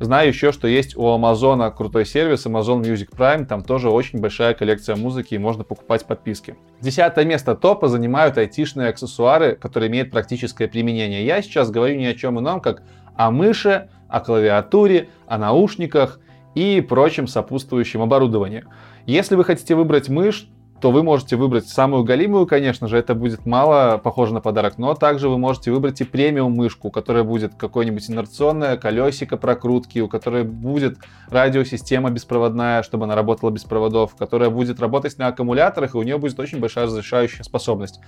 Знаю 0.00 0.28
еще, 0.28 0.50
что 0.50 0.66
есть 0.66 0.96
у 0.96 1.02
Amazon 1.02 1.70
крутой 1.72 2.04
сервис 2.04 2.46
Amazon 2.46 2.80
Music 2.82 3.10
Prime, 3.14 3.44
там 3.44 3.62
тоже 3.62 3.90
очень 3.90 4.18
большая 4.18 4.54
коллекция 4.54 4.96
музыки 4.96 5.34
и 5.34 5.38
можно 5.38 5.62
покупать 5.62 6.04
подписки. 6.04 6.56
Десятое 6.80 7.24
место 7.24 7.54
топа 7.54 7.86
занимают 7.86 8.38
айтишные 8.38 8.88
аксессуары, 8.88 9.54
которые 9.54 9.88
имеют 9.90 10.10
практическое 10.10 10.66
применение. 10.66 11.24
Я 11.24 11.40
сейчас 11.42 11.70
говорю 11.70 11.96
ни 11.96 12.06
о 12.06 12.14
чем 12.14 12.40
ином, 12.40 12.60
как 12.60 12.82
о 13.14 13.30
мыше, 13.30 13.88
о 14.08 14.20
клавиатуре, 14.20 15.10
о 15.26 15.38
наушниках 15.38 16.18
и 16.54 16.80
прочем 16.80 17.28
сопутствующем 17.28 18.02
оборудовании. 18.02 18.64
Если 19.06 19.36
вы 19.36 19.44
хотите 19.44 19.74
выбрать 19.74 20.08
мышь, 20.08 20.48
то 20.80 20.90
вы 20.90 21.02
можете 21.02 21.36
выбрать 21.36 21.68
самую 21.68 22.04
галимую, 22.04 22.46
конечно 22.46 22.88
же, 22.88 22.96
это 22.96 23.14
будет 23.14 23.44
мало 23.44 23.98
похоже 23.98 24.32
на 24.32 24.40
подарок, 24.40 24.78
но 24.78 24.94
также 24.94 25.28
вы 25.28 25.36
можете 25.36 25.70
выбрать 25.70 26.00
и 26.00 26.04
премиум 26.04 26.52
мышку, 26.52 26.88
у 26.88 26.90
которой 26.90 27.22
будет 27.22 27.54
какое-нибудь 27.54 28.08
инерционное 28.10 28.76
колесико 28.76 29.36
прокрутки, 29.36 29.98
у 29.98 30.08
которой 30.08 30.44
будет 30.44 30.98
радиосистема 31.28 32.10
беспроводная, 32.10 32.82
чтобы 32.82 33.04
она 33.04 33.14
работала 33.14 33.50
без 33.50 33.64
проводов, 33.64 34.14
которая 34.16 34.50
будет 34.50 34.80
работать 34.80 35.18
на 35.18 35.26
аккумуляторах, 35.26 35.94
и 35.94 35.98
у 35.98 36.02
нее 36.02 36.18
будет 36.18 36.38
очень 36.40 36.60
большая 36.60 36.86
разрешающая 36.86 37.44
способность. 37.44 38.00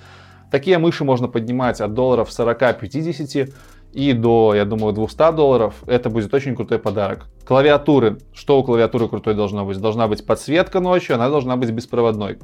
Такие 0.50 0.76
мыши 0.78 1.02
можно 1.02 1.28
поднимать 1.28 1.80
от 1.80 1.94
долларов 1.94 2.28
40-50 2.28 3.54
и 3.92 4.12
до, 4.12 4.54
я 4.54 4.64
думаю, 4.64 4.92
200 4.92 5.32
долларов. 5.32 5.74
Это 5.86 6.10
будет 6.10 6.32
очень 6.32 6.56
крутой 6.56 6.78
подарок. 6.78 7.26
Клавиатуры. 7.46 8.18
Что 8.32 8.58
у 8.58 8.64
клавиатуры 8.64 9.08
крутой 9.08 9.34
должно 9.34 9.64
быть? 9.64 9.78
Должна 9.78 10.08
быть 10.08 10.24
подсветка 10.26 10.80
ночью, 10.80 11.14
она 11.16 11.28
должна 11.28 11.56
быть 11.56 11.70
беспроводной. 11.70 12.38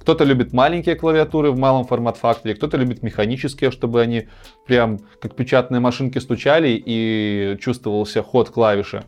Кто-то 0.00 0.24
любит 0.24 0.52
маленькие 0.52 0.94
клавиатуры 0.94 1.50
в 1.50 1.58
малом 1.58 1.84
формат-факторе, 1.84 2.54
кто-то 2.54 2.76
любит 2.76 3.02
механические, 3.02 3.70
чтобы 3.70 4.00
они 4.00 4.28
прям 4.66 5.00
как 5.20 5.34
печатные 5.34 5.80
машинки 5.80 6.18
стучали 6.18 6.80
и 6.86 7.56
чувствовался 7.60 8.22
ход 8.22 8.50
клавиши. 8.50 9.04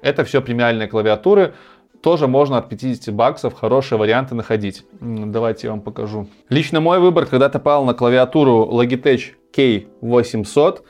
Это 0.00 0.24
все 0.24 0.40
премиальные 0.40 0.86
клавиатуры. 0.86 1.54
Тоже 2.02 2.28
можно 2.28 2.58
от 2.58 2.68
50 2.68 3.12
баксов 3.12 3.54
хорошие 3.54 3.98
варианты 3.98 4.36
находить. 4.36 4.84
Давайте 5.00 5.66
я 5.66 5.72
вам 5.72 5.80
покажу. 5.80 6.28
Лично 6.48 6.80
мой 6.80 7.00
выбор 7.00 7.26
когда-то 7.26 7.58
пал 7.58 7.84
на 7.84 7.94
клавиатуру 7.94 8.68
Logitech 8.70 9.32
K800. 9.52 10.82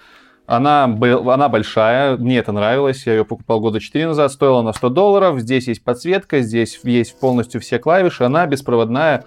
Она, 0.49 0.85
она 0.85 1.51
большая, 1.51 2.17
мне 2.17 2.39
это 2.39 2.53
нравилось, 2.53 3.07
я 3.07 3.17
ее 3.17 3.27
покупал 3.27 3.61
года 3.61 3.81
4 3.81 4.07
назад, 4.07 4.33
стоила 4.33 4.63
на 4.63 4.73
100 4.73 4.89
долларов, 4.89 5.41
здесь 5.41 5.69
есть 5.69 5.85
подсветка, 5.85 6.41
здесь 6.41 6.81
есть 6.85 7.21
полностью 7.21 7.61
все 7.61 7.79
клавиши, 7.79 8.25
она 8.25 8.47
беспроводная 8.47 9.27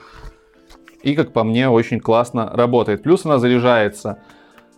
и, 1.04 1.14
как 1.14 1.32
по 1.32 1.44
мне, 1.44 1.70
очень 1.70 2.00
классно 2.00 2.50
работает. 2.52 3.04
Плюс 3.04 3.24
она 3.24 3.38
заряжается 3.38 4.18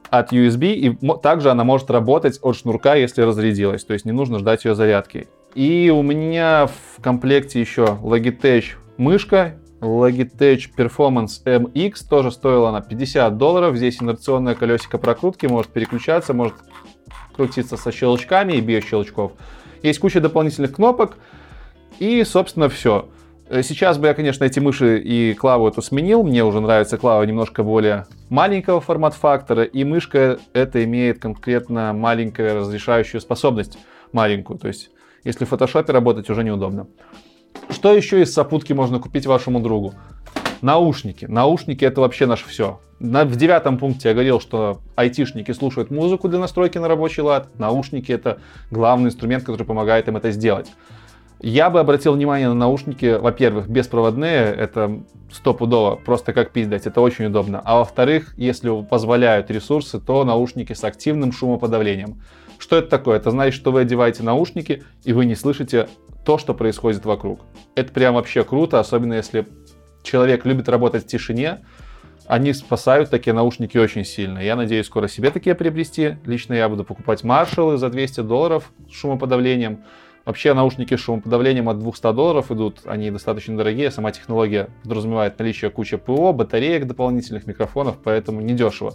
от 0.09 0.33
USB, 0.33 0.73
и 0.73 0.97
также 1.21 1.49
она 1.49 1.63
может 1.63 1.89
работать 1.89 2.39
от 2.41 2.57
шнурка, 2.57 2.95
если 2.95 3.21
разрядилась, 3.21 3.85
то 3.85 3.93
есть 3.93 4.03
не 4.03 4.11
нужно 4.11 4.37
ждать 4.39 4.65
ее 4.65 4.75
зарядки. 4.75 5.29
И 5.55 5.93
у 5.95 6.01
меня 6.01 6.67
в 6.67 7.01
комплекте 7.01 7.61
еще 7.61 7.97
Logitech 8.03 8.65
мышка 8.97 9.53
Logitech 9.83 10.69
Performance 10.75 11.43
MX, 11.45 12.07
тоже 12.09 12.31
стоила 12.31 12.69
она 12.69 12.81
50 12.81 13.37
долларов. 13.37 13.75
Здесь 13.75 14.01
инерционное 14.01 14.55
колесико 14.55 14.97
прокрутки, 14.97 15.45
может 15.45 15.71
переключаться, 15.71 16.33
может 16.33 16.55
крутиться 17.35 17.77
со 17.77 17.91
щелчками 17.91 18.53
и 18.53 18.61
без 18.61 18.83
щелчков. 18.85 19.33
Есть 19.81 19.99
куча 19.99 20.21
дополнительных 20.21 20.75
кнопок, 20.75 21.17
и, 21.99 22.23
собственно, 22.23 22.69
все. 22.69 23.09
Э, 23.49 23.61
сейчас 23.61 23.97
бы 23.97 24.07
я, 24.07 24.13
конечно, 24.13 24.43
эти 24.43 24.59
мыши 24.59 24.99
и 24.99 25.33
клаву 25.33 25.67
эту 25.67 25.81
сменил. 25.81 26.23
Мне 26.23 26.43
уже 26.43 26.61
нравится 26.61 26.97
клава 26.97 27.23
немножко 27.23 27.63
более 27.63 28.05
маленького 28.29 28.81
формат-фактора, 28.81 29.63
и 29.63 29.83
мышка 29.83 30.39
это 30.53 30.83
имеет 30.83 31.19
конкретно 31.19 31.93
маленькую 31.93 32.55
разрешающую 32.55 33.21
способность 33.21 33.77
маленькую. 34.11 34.59
То 34.59 34.67
есть, 34.67 34.89
если 35.23 35.45
в 35.45 35.49
фотошопе 35.49 35.91
работать, 35.91 36.29
уже 36.29 36.43
неудобно. 36.43 36.87
Что 37.69 37.93
еще 37.93 38.21
из 38.21 38.33
сопутки 38.33 38.73
можно 38.73 38.99
купить 38.99 39.25
вашему 39.25 39.59
другу? 39.59 39.93
Наушники. 40.61 41.25
Наушники 41.25 41.83
это 41.83 42.01
вообще 42.01 42.25
наше 42.25 42.47
все. 42.47 42.79
В 42.99 43.35
девятом 43.35 43.77
пункте 43.77 44.09
я 44.09 44.13
говорил, 44.13 44.39
что 44.39 44.79
айтишники 44.95 45.51
слушают 45.51 45.91
музыку 45.91 46.29
для 46.29 46.39
настройки 46.39 46.77
на 46.77 46.87
рабочий 46.87 47.21
лад. 47.21 47.49
Наушники 47.59 48.11
это 48.11 48.39
главный 48.71 49.07
инструмент, 49.07 49.43
который 49.43 49.65
помогает 49.65 50.07
им 50.07 50.15
это 50.15 50.31
сделать. 50.31 50.71
Я 51.41 51.69
бы 51.69 51.81
обратил 51.81 52.13
внимание 52.13 52.47
на 52.47 52.53
наушники, 52.53 53.17
во-первых, 53.19 53.67
беспроводные, 53.67 54.45
это 54.45 55.01
стопудово, 55.29 55.97
просто 55.97 56.31
как 56.31 56.51
пиздать, 56.51 56.87
это 56.87 57.01
очень 57.01 57.25
удобно. 57.25 57.61
А 57.65 57.79
во-вторых, 57.79 58.33
если 58.37 58.81
позволяют 58.83 59.51
ресурсы, 59.51 59.99
то 59.99 60.23
наушники 60.23 60.71
с 60.71 60.85
активным 60.85 61.33
шумоподавлением. 61.33 62.21
Что 62.59 62.77
это 62.77 62.87
такое? 62.87 63.17
Это 63.17 63.31
значит, 63.31 63.55
что 63.59 63.73
вы 63.73 63.81
одеваете 63.81 64.23
наушники, 64.23 64.83
и 65.03 65.11
вы 65.11 65.25
не 65.25 65.35
слышите 65.35 65.89
то, 66.25 66.37
что 66.37 66.53
происходит 66.53 67.05
вокруг. 67.05 67.41
Это 67.75 67.91
прям 67.91 68.15
вообще 68.15 68.43
круто, 68.43 68.79
особенно 68.79 69.13
если 69.13 69.47
человек 70.03 70.45
любит 70.45 70.69
работать 70.69 71.03
в 71.03 71.07
тишине, 71.07 71.59
они 72.27 72.53
спасают 72.53 73.09
такие 73.09 73.33
наушники 73.33 73.77
очень 73.77 74.05
сильно. 74.05 74.39
Я 74.39 74.55
надеюсь 74.55 74.85
скоро 74.85 75.07
себе 75.07 75.29
такие 75.29 75.55
приобрести. 75.55 76.17
Лично 76.25 76.53
я 76.53 76.69
буду 76.69 76.83
покупать 76.83 77.23
Маршаллы 77.23 77.77
за 77.77 77.89
200 77.89 78.21
долларов 78.21 78.71
с 78.89 78.93
шумоподавлением. 78.93 79.83
Вообще 80.25 80.53
наушники 80.53 80.95
с 80.95 81.01
шумоподавлением 81.01 81.67
от 81.67 81.79
200 81.79 82.13
долларов 82.13 82.49
идут, 82.49 82.81
они 82.85 83.11
достаточно 83.11 83.57
дорогие, 83.57 83.91
сама 83.91 84.11
технология 84.13 84.69
подразумевает 84.83 85.37
наличие 85.37 85.69
кучи 85.69 85.97
ПО, 85.97 86.31
батареек 86.31 86.87
дополнительных, 86.87 87.45
микрофонов, 87.45 87.97
поэтому 88.01 88.39
недешево. 88.39 88.93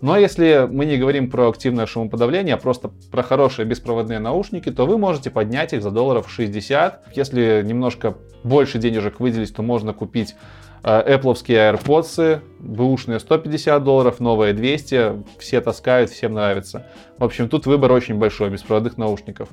Но 0.00 0.18
если 0.18 0.68
мы 0.70 0.84
не 0.84 0.98
говорим 0.98 1.30
про 1.30 1.48
активное 1.48 1.86
шумоподавление, 1.86 2.54
а 2.54 2.58
просто 2.58 2.90
про 3.10 3.22
хорошие 3.22 3.64
беспроводные 3.64 4.18
наушники, 4.18 4.70
то 4.70 4.86
вы 4.86 4.98
можете 4.98 5.30
поднять 5.30 5.72
их 5.72 5.82
за 5.82 5.90
долларов 5.90 6.30
60. 6.30 7.16
Если 7.16 7.62
немножко 7.64 8.16
больше 8.44 8.78
денежек 8.78 9.20
выделить, 9.20 9.54
то 9.54 9.62
можно 9.62 9.94
купить 9.94 10.36
э, 10.82 11.16
Apple 11.16 11.32
AirPods, 11.34 12.40
бэушные 12.58 13.20
150 13.20 13.82
долларов, 13.82 14.20
новые 14.20 14.52
200, 14.52 15.24
все 15.38 15.62
таскают, 15.62 16.10
всем 16.10 16.34
нравится. 16.34 16.86
В 17.16 17.24
общем, 17.24 17.48
тут 17.48 17.64
выбор 17.64 17.92
очень 17.92 18.16
большой 18.16 18.50
беспроводных 18.50 18.98
наушников. 18.98 19.48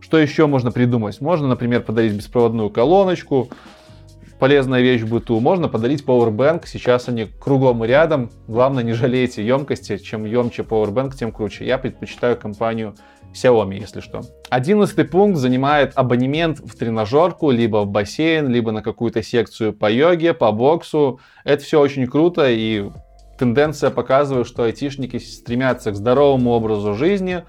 Что 0.00 0.18
еще 0.18 0.46
можно 0.46 0.70
придумать? 0.70 1.20
Можно, 1.20 1.48
например, 1.48 1.82
подарить 1.82 2.14
беспроводную 2.14 2.70
колоночку, 2.70 3.50
полезная 4.40 4.80
вещь 4.80 5.02
в 5.02 5.10
быту. 5.10 5.38
Можно 5.38 5.68
подарить 5.68 6.02
Powerbank, 6.02 6.64
сейчас 6.66 7.08
они 7.08 7.26
кругом 7.26 7.84
и 7.84 7.86
рядом. 7.86 8.30
Главное, 8.48 8.82
не 8.82 8.94
жалейте 8.94 9.46
емкости. 9.46 9.98
Чем 9.98 10.24
емче 10.24 10.62
Powerbank, 10.62 11.14
тем 11.14 11.30
круче. 11.30 11.66
Я 11.66 11.78
предпочитаю 11.78 12.36
компанию 12.36 12.94
Xiaomi, 13.34 13.78
если 13.78 14.00
что. 14.00 14.22
Одиннадцатый 14.48 15.04
пункт 15.04 15.38
занимает 15.38 15.92
абонемент 15.94 16.58
в 16.58 16.76
тренажерку, 16.76 17.50
либо 17.50 17.82
в 17.82 17.86
бассейн, 17.86 18.48
либо 18.48 18.72
на 18.72 18.82
какую-то 18.82 19.22
секцию 19.22 19.72
по 19.74 19.90
йоге, 19.90 20.34
по 20.34 20.50
боксу. 20.50 21.20
Это 21.44 21.62
все 21.62 21.78
очень 21.78 22.06
круто 22.06 22.48
и 22.48 22.90
тенденция 23.38 23.90
показывает, 23.90 24.46
что 24.46 24.64
айтишники 24.64 25.18
стремятся 25.18 25.92
к 25.92 25.96
здоровому 25.96 26.50
образу 26.50 26.94
жизни, 26.94 27.44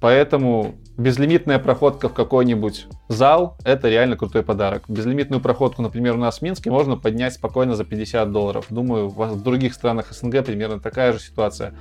Поэтому 0.00 0.74
безлимитная 0.96 1.58
проходка 1.58 2.08
в 2.08 2.14
какой-нибудь 2.14 2.86
зал– 3.08 3.56
это 3.64 3.88
реально 3.88 4.16
крутой 4.16 4.42
подарок. 4.42 4.84
Безлимитную 4.88 5.40
проходку, 5.40 5.82
например, 5.82 6.14
у 6.14 6.18
нас 6.18 6.38
в 6.38 6.42
Минске 6.42 6.70
можно 6.70 6.96
поднять 6.96 7.34
спокойно 7.34 7.74
за 7.74 7.84
50 7.84 8.30
долларов. 8.30 8.66
Думаю, 8.70 9.08
в 9.08 9.42
других 9.42 9.74
странах 9.74 10.12
СНГ 10.12 10.44
примерно 10.44 10.80
такая 10.80 11.12
же 11.12 11.18
ситуация. 11.18 11.74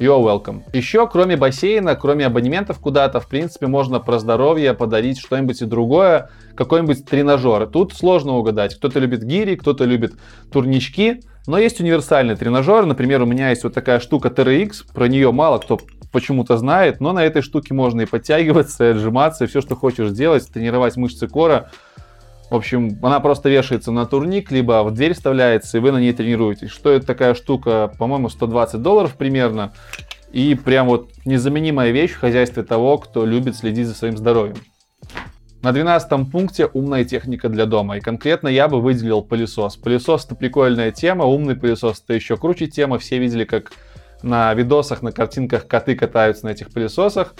You're 0.00 0.24
welcome. 0.24 0.62
Еще, 0.72 1.06
кроме 1.06 1.36
бассейна, 1.36 1.94
кроме 1.94 2.24
абонементов 2.24 2.78
куда-то, 2.78 3.20
в 3.20 3.28
принципе, 3.28 3.66
можно 3.66 4.00
про 4.00 4.18
здоровье 4.18 4.72
подарить 4.72 5.18
что-нибудь 5.18 5.60
и 5.60 5.66
другое, 5.66 6.30
какой-нибудь 6.56 7.04
тренажер. 7.04 7.66
Тут 7.66 7.92
сложно 7.92 8.38
угадать. 8.38 8.74
Кто-то 8.76 8.98
любит 8.98 9.22
гири, 9.22 9.56
кто-то 9.56 9.84
любит 9.84 10.14
турнички, 10.50 11.20
но 11.46 11.58
есть 11.58 11.80
универсальный 11.80 12.34
тренажер. 12.34 12.86
Например, 12.86 13.20
у 13.22 13.26
меня 13.26 13.50
есть 13.50 13.62
вот 13.62 13.74
такая 13.74 14.00
штука 14.00 14.28
TRX, 14.28 14.86
про 14.94 15.06
нее 15.06 15.32
мало 15.32 15.58
кто 15.58 15.78
почему-то 16.12 16.56
знает, 16.56 17.00
но 17.00 17.12
на 17.12 17.24
этой 17.24 17.42
штуке 17.42 17.74
можно 17.74 18.02
и 18.02 18.06
подтягиваться, 18.06 18.84
и 18.84 18.90
отжиматься, 18.92 19.44
и 19.44 19.46
все, 19.46 19.60
что 19.60 19.76
хочешь 19.76 20.10
сделать, 20.10 20.46
тренировать 20.52 20.96
мышцы 20.96 21.28
кора. 21.28 21.70
В 22.50 22.56
общем, 22.56 22.98
она 23.02 23.20
просто 23.20 23.48
вешается 23.48 23.92
на 23.92 24.06
турник, 24.06 24.50
либо 24.50 24.82
в 24.82 24.92
дверь 24.92 25.14
вставляется, 25.14 25.78
и 25.78 25.80
вы 25.80 25.92
на 25.92 25.98
ней 25.98 26.12
тренируетесь. 26.12 26.70
Что 26.70 26.90
это 26.90 27.06
такая 27.06 27.34
штука? 27.34 27.92
По-моему, 27.96 28.28
120 28.28 28.82
долларов 28.82 29.14
примерно. 29.16 29.72
И 30.32 30.56
прям 30.56 30.88
вот 30.88 31.10
незаменимая 31.24 31.92
вещь 31.92 32.12
в 32.12 32.20
хозяйстве 32.20 32.64
того, 32.64 32.98
кто 32.98 33.24
любит 33.24 33.56
следить 33.56 33.86
за 33.86 33.94
своим 33.94 34.16
здоровьем. 34.16 34.56
На 35.62 35.72
12 35.72 36.30
пункте 36.30 36.66
умная 36.72 37.04
техника 37.04 37.48
для 37.48 37.66
дома. 37.66 37.98
И 37.98 38.00
конкретно 38.00 38.48
я 38.48 38.66
бы 38.66 38.80
выделил 38.80 39.22
пылесос. 39.22 39.76
Пылесос 39.76 40.24
это 40.24 40.34
прикольная 40.34 40.90
тема, 40.90 41.26
умный 41.26 41.54
пылесос 41.54 42.02
это 42.02 42.14
еще 42.14 42.36
круче 42.36 42.66
тема. 42.66 42.98
Все 42.98 43.18
видели, 43.18 43.44
как 43.44 43.70
на 44.22 44.52
видосах, 44.54 45.02
на 45.02 45.12
картинках 45.12 45.66
коты 45.66 45.94
катаются 45.96 46.46
на 46.46 46.50
этих 46.50 46.72
пылесосах. 46.72 47.34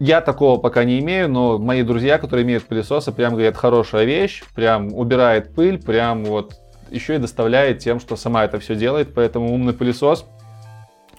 Я 0.00 0.20
такого 0.20 0.60
пока 0.60 0.84
не 0.84 1.00
имею, 1.00 1.28
но 1.28 1.58
мои 1.58 1.82
друзья, 1.82 2.18
которые 2.18 2.44
имеют 2.44 2.64
пылесосы, 2.64 3.10
прям 3.10 3.32
говорят, 3.32 3.56
хорошая 3.56 4.04
вещь, 4.04 4.44
прям 4.54 4.94
убирает 4.94 5.54
пыль, 5.54 5.82
прям 5.82 6.24
вот 6.24 6.54
еще 6.90 7.16
и 7.16 7.18
доставляет 7.18 7.80
тем, 7.80 7.98
что 7.98 8.14
сама 8.14 8.44
это 8.44 8.60
все 8.60 8.76
делает. 8.76 9.12
Поэтому 9.12 9.52
умный 9.52 9.72
пылесос 9.72 10.24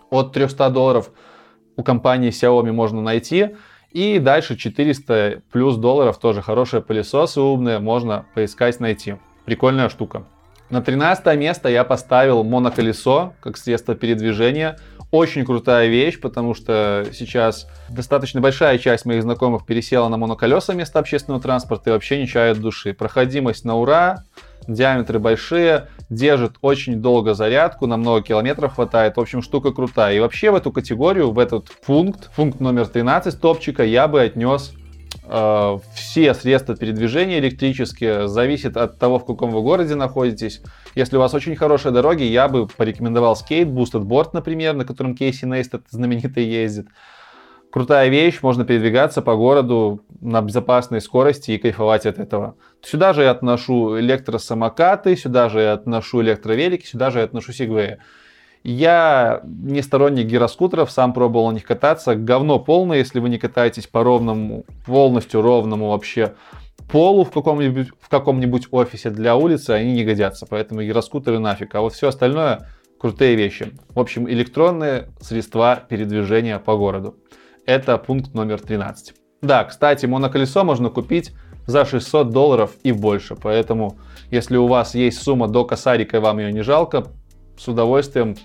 от 0.09 0.31
300 0.31 0.69
долларов 0.69 1.11
у 1.75 1.83
компании 1.83 2.29
Xiaomi 2.29 2.71
можно 2.71 3.01
найти. 3.01 3.55
И 3.91 4.19
дальше 4.19 4.55
400 4.55 5.41
плюс 5.51 5.75
долларов 5.75 6.17
тоже 6.17 6.41
хорошие 6.41 6.81
пылесосы 6.81 7.41
умные, 7.41 7.79
можно 7.79 8.25
поискать, 8.33 8.79
найти. 8.79 9.15
Прикольная 9.45 9.89
штука. 9.89 10.25
На 10.69 10.81
13 10.81 11.35
место 11.37 11.67
я 11.67 11.83
поставил 11.83 12.43
моноколесо 12.43 13.33
как 13.39 13.57
средство 13.57 13.95
передвижения. 13.95 14.77
Очень 15.11 15.43
крутая 15.43 15.87
вещь, 15.87 16.19
потому 16.19 16.53
что 16.53 17.07
сейчас 17.11 17.67
достаточно 17.89 18.39
большая 18.39 18.77
часть 18.77 19.05
моих 19.05 19.23
знакомых 19.23 19.65
пересела 19.65 20.07
на 20.09 20.17
моноколеса 20.17 20.73
вместо 20.73 20.99
общественного 20.99 21.41
транспорта 21.41 21.89
и 21.89 21.93
вообще 21.93 22.19
не 22.19 22.27
чает 22.27 22.59
души. 22.59 22.93
Проходимость 22.93 23.65
на 23.65 23.75
ура, 23.75 24.25
диаметры 24.67 25.17
большие, 25.17 25.87
держит 26.11 26.57
очень 26.61 27.01
долго 27.01 27.33
зарядку, 27.33 27.87
на 27.87 27.97
много 27.97 28.21
километров 28.21 28.75
хватает. 28.75 29.17
В 29.17 29.19
общем, 29.19 29.41
штука 29.41 29.71
крутая. 29.71 30.15
И 30.15 30.19
вообще 30.19 30.51
в 30.51 30.55
эту 30.55 30.71
категорию, 30.71 31.31
в 31.31 31.39
этот 31.39 31.69
пункт, 31.83 32.29
пункт 32.35 32.59
номер 32.59 32.87
13 32.87 33.41
топчика, 33.41 33.83
я 33.83 34.07
бы 34.07 34.21
отнес 34.21 34.73
все 35.93 36.33
средства 36.33 36.75
передвижения 36.75 37.39
электрические, 37.39 38.27
зависит 38.27 38.77
от 38.77 38.97
того, 38.97 39.19
в 39.19 39.25
каком 39.25 39.51
вы 39.51 39.61
городе 39.61 39.95
находитесь. 39.95 40.61
Если 40.95 41.17
у 41.17 41.19
вас 41.19 41.33
очень 41.33 41.55
хорошие 41.55 41.91
дороги, 41.91 42.23
я 42.23 42.47
бы 42.47 42.67
порекомендовал 42.67 43.35
скейт, 43.35 43.67
Boosted 43.67 44.05
Board, 44.05 44.29
например, 44.33 44.73
на 44.73 44.85
котором 44.85 45.15
Кейси 45.15 45.45
Нейстед 45.45 45.83
знаменитый 45.89 46.45
ездит. 46.45 46.87
Крутая 47.71 48.09
вещь, 48.09 48.39
можно 48.41 48.65
передвигаться 48.65 49.21
по 49.21 49.35
городу 49.35 50.01
на 50.21 50.41
безопасной 50.41 51.01
скорости 51.01 51.51
и 51.51 51.59
кайфовать 51.59 52.07
от 52.07 52.17
этого. 52.17 52.55
Сюда 52.81 53.13
же 53.13 53.21
я 53.21 53.29
отношу 53.29 53.99
электросамокаты, 53.99 55.15
сюда 55.15 55.49
же 55.49 55.61
я 55.61 55.73
отношу 55.73 56.23
электровелики, 56.23 56.87
сюда 56.87 57.11
же 57.11 57.19
я 57.19 57.25
отношу 57.25 57.53
сегвеи. 57.53 57.99
Я 58.63 59.41
не 59.45 59.81
сторонник 59.81 60.27
гироскутеров, 60.27 60.91
сам 60.91 61.13
пробовал 61.13 61.49
на 61.49 61.53
них 61.53 61.63
кататься. 61.63 62.15
Говно 62.15 62.59
полное, 62.59 62.97
если 62.97 63.19
вы 63.19 63.29
не 63.29 63.37
катаетесь 63.37 63.87
по 63.87 64.03
ровному, 64.03 64.65
полностью 64.85 65.41
ровному 65.41 65.89
вообще 65.89 66.33
полу 66.91 67.23
в 67.23 67.31
каком-нибудь, 67.31 67.89
в 67.99 68.09
каком-нибудь 68.09 68.67
офисе 68.71 69.11
для 69.11 69.35
улицы, 69.35 69.71
они 69.71 69.93
не 69.93 70.03
годятся. 70.03 70.45
Поэтому 70.45 70.81
гироскутеры 70.81 71.39
нафиг. 71.39 71.73
А 71.75 71.81
вот 71.81 71.93
все 71.93 72.09
остальное 72.09 72.67
крутые 72.99 73.35
вещи. 73.35 73.71
В 73.95 73.99
общем, 73.99 74.29
электронные 74.29 75.09
средства 75.21 75.81
передвижения 75.87 76.59
по 76.59 76.75
городу. 76.75 77.15
Это 77.65 77.97
пункт 77.97 78.33
номер 78.33 78.59
13. 78.59 79.13
Да, 79.41 79.63
кстати, 79.63 80.05
моноколесо 80.05 80.63
можно 80.63 80.89
купить 80.89 81.31
за 81.65 81.85
600 81.85 82.31
долларов 82.31 82.75
и 82.83 82.91
больше. 82.91 83.35
Поэтому, 83.35 83.97
если 84.31 84.57
у 84.57 84.67
вас 84.67 84.95
есть 84.95 85.21
сумма 85.21 85.47
до 85.47 85.63
косарика 85.63 86.17
и 86.17 86.19
вам 86.19 86.39
ее 86.39 86.51
не 86.51 86.61
жалко, 86.61 87.05
с 87.57 87.67
удовольствием 87.67 88.35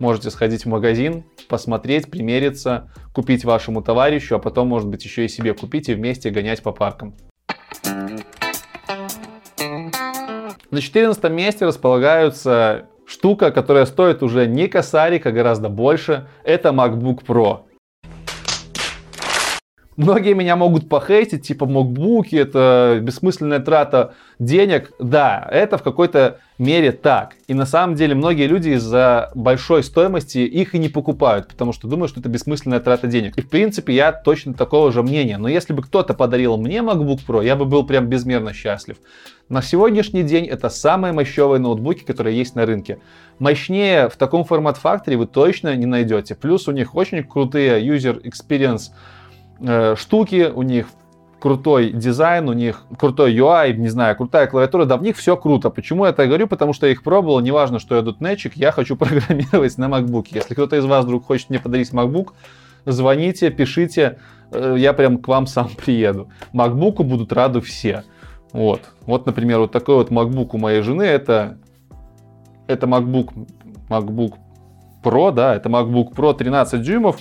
можете 0.00 0.30
сходить 0.30 0.64
в 0.64 0.68
магазин, 0.68 1.24
посмотреть, 1.48 2.10
примериться, 2.10 2.90
купить 3.14 3.44
вашему 3.44 3.82
товарищу, 3.82 4.34
а 4.34 4.38
потом, 4.38 4.68
может 4.68 4.88
быть, 4.88 5.04
еще 5.04 5.24
и 5.24 5.28
себе 5.28 5.54
купить 5.54 5.88
и 5.88 5.94
вместе 5.94 6.30
гонять 6.30 6.62
по 6.62 6.72
паркам. 6.72 7.14
На 10.70 10.80
14 10.80 11.30
месте 11.30 11.66
располагаются 11.66 12.86
штука, 13.06 13.50
которая 13.50 13.86
стоит 13.86 14.22
уже 14.22 14.46
не 14.46 14.68
косарик, 14.68 15.26
а 15.26 15.32
гораздо 15.32 15.68
больше. 15.68 16.28
Это 16.44 16.70
MacBook 16.70 17.24
Pro. 17.26 17.69
Многие 20.00 20.32
меня 20.32 20.56
могут 20.56 20.88
похейтить, 20.88 21.46
типа 21.46 21.64
MacBook 21.64 22.28
это 22.32 23.00
бессмысленная 23.02 23.58
трата 23.58 24.14
денег. 24.38 24.92
Да, 24.98 25.46
это 25.50 25.76
в 25.76 25.82
какой-то 25.82 26.38
мере 26.56 26.92
так. 26.92 27.34
И 27.48 27.52
на 27.52 27.66
самом 27.66 27.96
деле 27.96 28.14
многие 28.14 28.46
люди 28.46 28.70
из-за 28.70 29.30
большой 29.34 29.84
стоимости 29.84 30.38
их 30.38 30.74
и 30.74 30.78
не 30.78 30.88
покупают, 30.88 31.48
потому 31.48 31.74
что 31.74 31.86
думают, 31.86 32.10
что 32.10 32.20
это 32.20 32.30
бессмысленная 32.30 32.80
трата 32.80 33.08
денег. 33.08 33.36
И 33.36 33.42
в 33.42 33.50
принципе 33.50 33.92
я 33.92 34.12
точно 34.12 34.54
такого 34.54 34.90
же 34.90 35.02
мнения. 35.02 35.36
Но 35.36 35.48
если 35.48 35.74
бы 35.74 35.82
кто-то 35.82 36.14
подарил 36.14 36.56
мне 36.56 36.78
MacBook 36.78 37.18
Pro, 37.28 37.44
я 37.44 37.54
бы 37.54 37.66
был 37.66 37.84
прям 37.84 38.06
безмерно 38.06 38.54
счастлив. 38.54 38.96
На 39.50 39.60
сегодняшний 39.60 40.22
день 40.22 40.46
это 40.46 40.70
самые 40.70 41.12
мощевые 41.12 41.60
ноутбуки, 41.60 42.04
которые 42.04 42.38
есть 42.38 42.54
на 42.54 42.64
рынке. 42.64 43.00
Мощнее 43.38 44.08
в 44.08 44.16
таком 44.16 44.44
формат-факторе 44.44 45.18
вы 45.18 45.26
точно 45.26 45.76
не 45.76 45.84
найдете. 45.84 46.34
Плюс 46.36 46.68
у 46.68 46.72
них 46.72 46.94
очень 46.94 47.22
крутые 47.22 47.86
user 47.86 48.22
experience 48.22 48.92
Э, 49.62 49.94
штуки, 49.96 50.50
у 50.54 50.62
них 50.62 50.86
крутой 51.40 51.90
дизайн, 51.90 52.48
у 52.48 52.52
них 52.52 52.84
крутой 52.98 53.34
UI, 53.34 53.72
не 53.72 53.88
знаю, 53.88 54.16
крутая 54.16 54.46
клавиатура, 54.46 54.84
да, 54.84 54.96
в 54.96 55.02
них 55.02 55.16
все 55.16 55.36
круто. 55.36 55.70
Почему 55.70 56.04
я 56.04 56.10
это 56.10 56.26
говорю? 56.26 56.46
Потому 56.46 56.72
что 56.72 56.86
я 56.86 56.92
их 56.92 57.02
пробовал, 57.02 57.40
неважно, 57.40 57.78
что 57.78 57.96
я 57.96 58.02
дотнетчик, 58.02 58.56
я 58.56 58.72
хочу 58.72 58.96
программировать 58.98 59.76
на 59.78 59.86
MacBook. 59.86 60.26
Если 60.30 60.54
кто-то 60.54 60.76
из 60.76 60.84
вас 60.84 61.04
вдруг 61.04 61.26
хочет 61.26 61.50
мне 61.50 61.58
подарить 61.58 61.92
MacBook, 61.92 62.28
звоните, 62.86 63.50
пишите, 63.50 64.18
э, 64.52 64.76
я 64.78 64.92
прям 64.92 65.18
к 65.18 65.28
вам 65.28 65.46
сам 65.46 65.68
приеду. 65.84 66.30
MacBook 66.52 67.02
будут 67.02 67.32
рады 67.32 67.60
все. 67.60 68.04
Вот. 68.52 68.80
Вот, 69.06 69.26
например, 69.26 69.60
вот 69.60 69.72
такой 69.72 69.96
вот 69.96 70.10
MacBook 70.10 70.50
у 70.52 70.58
моей 70.58 70.82
жены, 70.82 71.02
это, 71.02 71.58
это 72.66 72.86
MacBook, 72.86 73.30
MacBook 73.88 74.34
Pro, 75.02 75.32
да, 75.32 75.54
это 75.54 75.68
MacBook 75.68 76.14
Pro 76.14 76.34
13 76.34 76.82
дюймов, 76.82 77.18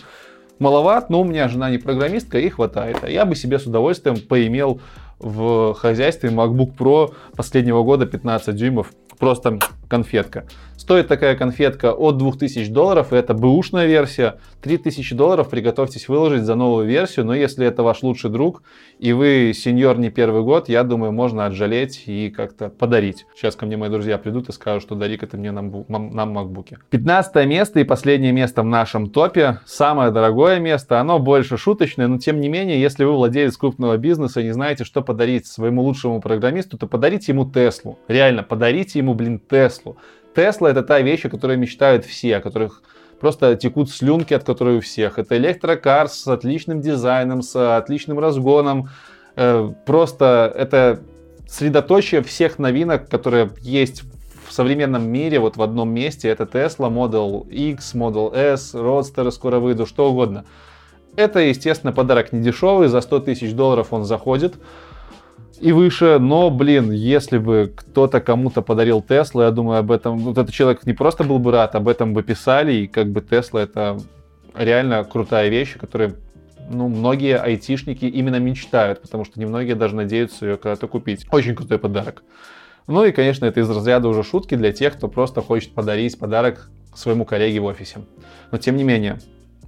маловат, 0.60 1.10
но 1.10 1.22
у 1.22 1.24
меня 1.24 1.48
жена 1.48 1.69
не 1.69 1.78
программистка, 1.78 2.39
и 2.39 2.50
хватает. 2.50 2.98
А 3.02 3.10
я 3.10 3.26
бы 3.26 3.36
себе 3.36 3.60
с 3.60 3.65
удовольствием 3.65 4.17
поимел 4.17 4.82
в 5.19 5.74
хозяйстве 5.74 6.30
MacBook 6.30 6.76
Pro 6.78 7.13
последнего 7.36 7.84
года 7.84 8.06
15 8.06 8.56
дюймов. 8.56 8.91
Просто 9.17 9.60
конфетка. 9.89 10.45
Стоит 10.89 11.08
такая 11.08 11.36
конфетка 11.36 11.93
от 11.93 12.17
2000 12.17 12.71
долларов, 12.71 13.13
и 13.13 13.15
это 13.15 13.36
бэушная 13.36 13.86
версия. 13.86 14.39
3000 14.63 15.13
долларов 15.13 15.47
приготовьтесь 15.47 16.10
выложить 16.10 16.41
за 16.41 16.56
новую 16.56 16.88
версию, 16.88 17.28
но 17.28 17.36
если 17.36 17.63
это 17.67 17.84
ваш 17.84 18.02
лучший 18.02 18.32
друг, 18.32 18.63
и 18.97 19.13
вы 19.13 19.54
сеньор 19.56 19.99
не 19.99 20.10
первый 20.10 20.41
год, 20.41 20.67
я 20.67 20.82
думаю, 20.82 21.12
можно 21.12 21.45
отжалеть 21.45 22.06
и 22.08 22.32
как-то 22.32 22.69
подарить. 22.69 23.28
Сейчас 23.36 23.56
ко 23.56 23.67
мне 23.67 23.78
мои 23.78 23.91
друзья 23.91 24.17
придут 24.17 24.49
и 24.49 24.52
скажут, 24.52 24.82
что 24.82 24.95
дарик 24.95 25.21
это 25.21 25.38
мне 25.38 25.52
нам, 25.52 25.86
нам 25.88 26.32
макбуки. 26.32 26.80
15 26.89 27.45
место 27.45 27.80
и 27.82 27.84
последнее 27.84 28.32
место 28.32 28.63
в 28.63 28.65
нашем 28.65 29.12
топе. 29.12 29.60
Самое 29.67 30.10
дорогое 30.10 30.60
место, 30.60 30.99
оно 30.99 31.19
больше 31.19 31.58
шуточное, 31.58 32.08
но 32.08 32.17
тем 32.17 32.41
не 32.41 32.49
менее, 32.49 32.82
если 32.82 33.04
вы 33.04 33.12
владелец 33.12 33.56
крупного 33.58 33.95
бизнеса 33.97 34.41
и 34.41 34.45
не 34.45 34.54
знаете, 34.54 34.86
что 34.86 35.04
подарить 35.04 35.45
своему 35.45 35.84
лучшему 35.84 36.19
программисту, 36.19 36.80
то 36.80 36.88
подарите 36.88 37.32
ему 37.32 37.45
Теслу. 37.45 37.99
Реально, 38.08 38.41
подарите 38.41 38.97
ему, 38.97 39.13
блин, 39.13 39.39
Теслу. 39.39 39.95
Тесла 40.39 40.69
это 40.69 40.84
та 40.84 41.02
вещь, 41.02 41.25
о 41.25 41.30
которой 41.30 41.58
мечтают 41.58 42.06
все, 42.06 42.38
о 42.38 42.39
которых 42.39 42.82
просто 43.19 43.58
текут 43.58 43.89
слюнки, 43.89 44.34
от 44.34 44.45
которой 44.45 44.78
у 44.78 44.80
всех. 44.80 45.19
Это 45.19 45.36
электрокар 45.36 46.08
с 46.08 46.25
отличным 46.28 46.80
дизайном, 46.80 47.41
с 47.41 47.78
отличным 47.78 48.19
разгоном. 48.19 48.89
Э, 49.36 49.69
просто 49.86 50.49
это 50.56 51.02
средоточие 51.45 52.23
всех 52.23 52.58
новинок, 52.58 53.10
которые 53.10 53.49
есть 53.60 54.04
в 54.47 54.54
современном 54.54 55.10
мире, 55.10 55.39
вот 55.39 55.58
в 55.58 55.62
одном 55.62 55.89
месте. 55.89 56.30
Это 56.30 56.45
Tesla 56.45 56.89
Model 56.89 57.45
X, 57.49 57.93
Model 57.93 58.34
S, 58.34 58.73
Roadster 58.73 59.30
скоро 59.32 59.60
выйду, 59.60 59.86
что 59.86 60.10
угодно. 60.10 60.45
Это, 61.17 61.39
естественно, 61.41 61.91
подарок 61.91 62.32
не 62.32 62.41
дешевый, 62.41 62.88
за 62.88 63.02
100 63.02 63.19
тысяч 63.19 63.52
долларов 63.52 63.88
он 63.91 64.06
заходит 64.06 64.56
и 65.62 65.72
выше, 65.72 66.19
но, 66.19 66.50
блин, 66.50 66.91
если 66.91 67.38
бы 67.38 67.72
кто-то 67.76 68.22
кому-то 68.22 68.62
подарил 68.62 69.02
Теслу, 69.02 69.41
я 69.41 69.52
думаю, 69.52 69.80
об 69.80 69.91
этом, 69.91 70.17
вот 70.19 70.38
этот 70.38 70.54
человек 70.54 70.86
не 70.86 70.93
просто 70.93 71.24
был 71.24 71.39
бы 71.39 71.52
рад, 71.52 71.76
об 71.76 71.88
этом 71.88 72.13
бы 72.13 72.24
писали, 72.24 72.74
и 72.74 72.88
как 72.88 73.12
бы 73.12 73.22
Тесла 73.22 73.62
это 73.62 73.98
реально 74.56 75.04
крутая 75.04 75.50
вещь, 75.50 75.78
которая 75.78 76.15
ну, 76.69 76.88
многие 76.88 77.38
айтишники 77.38 78.06
именно 78.06 78.39
мечтают, 78.39 79.02
потому 79.02 79.26
что 79.26 79.39
немногие 79.39 79.76
даже 79.76 79.95
надеются 79.95 80.45
ее 80.45 80.58
когда-то 80.58 80.88
купить. 80.88 81.26
Очень 81.32 81.56
крутой 81.56 81.80
подарок. 81.80 82.24
Ну 82.88 83.04
и, 83.04 83.12
конечно, 83.12 83.45
это 83.45 83.60
из 83.60 83.69
разряда 83.69 84.08
уже 84.08 84.24
шутки 84.24 84.56
для 84.56 84.72
тех, 84.72 84.95
кто 84.95 85.08
просто 85.08 85.41
хочет 85.41 85.74
подарить 85.74 86.17
подарок 86.17 86.69
своему 86.95 87.26
коллеге 87.26 87.60
в 87.60 87.65
офисе. 87.65 88.00
Но 88.52 88.58
тем 88.58 88.78
не 88.78 88.84
менее, 88.84 89.19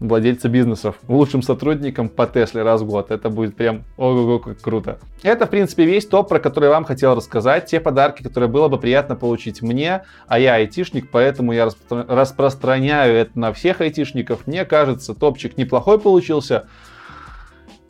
владельца 0.01 0.49
бизнесов, 0.49 0.95
лучшим 1.07 1.43
сотрудникам 1.43 2.09
по 2.09 2.25
Тесле 2.25 2.63
раз 2.63 2.81
в 2.81 2.87
год. 2.87 3.11
Это 3.11 3.29
будет 3.29 3.55
прям 3.55 3.83
ого-го, 3.97 4.39
как 4.39 4.59
круто. 4.59 4.99
Это, 5.21 5.45
в 5.45 5.49
принципе, 5.49 5.85
весь 5.85 6.07
топ, 6.07 6.27
про 6.27 6.39
который 6.39 6.65
я 6.65 6.71
вам 6.71 6.85
хотел 6.85 7.15
рассказать. 7.15 7.67
Те 7.67 7.79
подарки, 7.79 8.23
которые 8.23 8.49
было 8.49 8.67
бы 8.67 8.79
приятно 8.79 9.15
получить 9.15 9.61
мне, 9.61 10.03
а 10.27 10.39
я 10.39 10.55
айтишник, 10.55 11.11
поэтому 11.11 11.53
я 11.53 11.67
распро- 11.67 12.05
распространяю 12.07 13.15
это 13.15 13.39
на 13.39 13.53
всех 13.53 13.79
айтишников. 13.79 14.47
Мне 14.47 14.65
кажется, 14.65 15.13
топчик 15.13 15.55
неплохой 15.55 15.99
получился. 15.99 16.67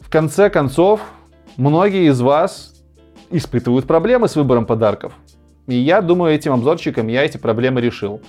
В 0.01 0.09
конце 0.09 0.49
концов, 0.49 0.99
многие 1.55 2.09
из 2.09 2.19
вас 2.19 2.73
испытывают 3.29 3.87
проблемы 3.87 4.27
с 4.27 4.35
выбором 4.35 4.65
подарков. 4.65 5.13
И 5.67 5.75
я 5.75 6.01
думаю, 6.01 6.35
этим 6.35 6.51
обзорчиком 6.51 7.07
я 7.07 7.23
эти 7.23 7.37
проблемы 7.37 7.79
решил. 7.79 8.21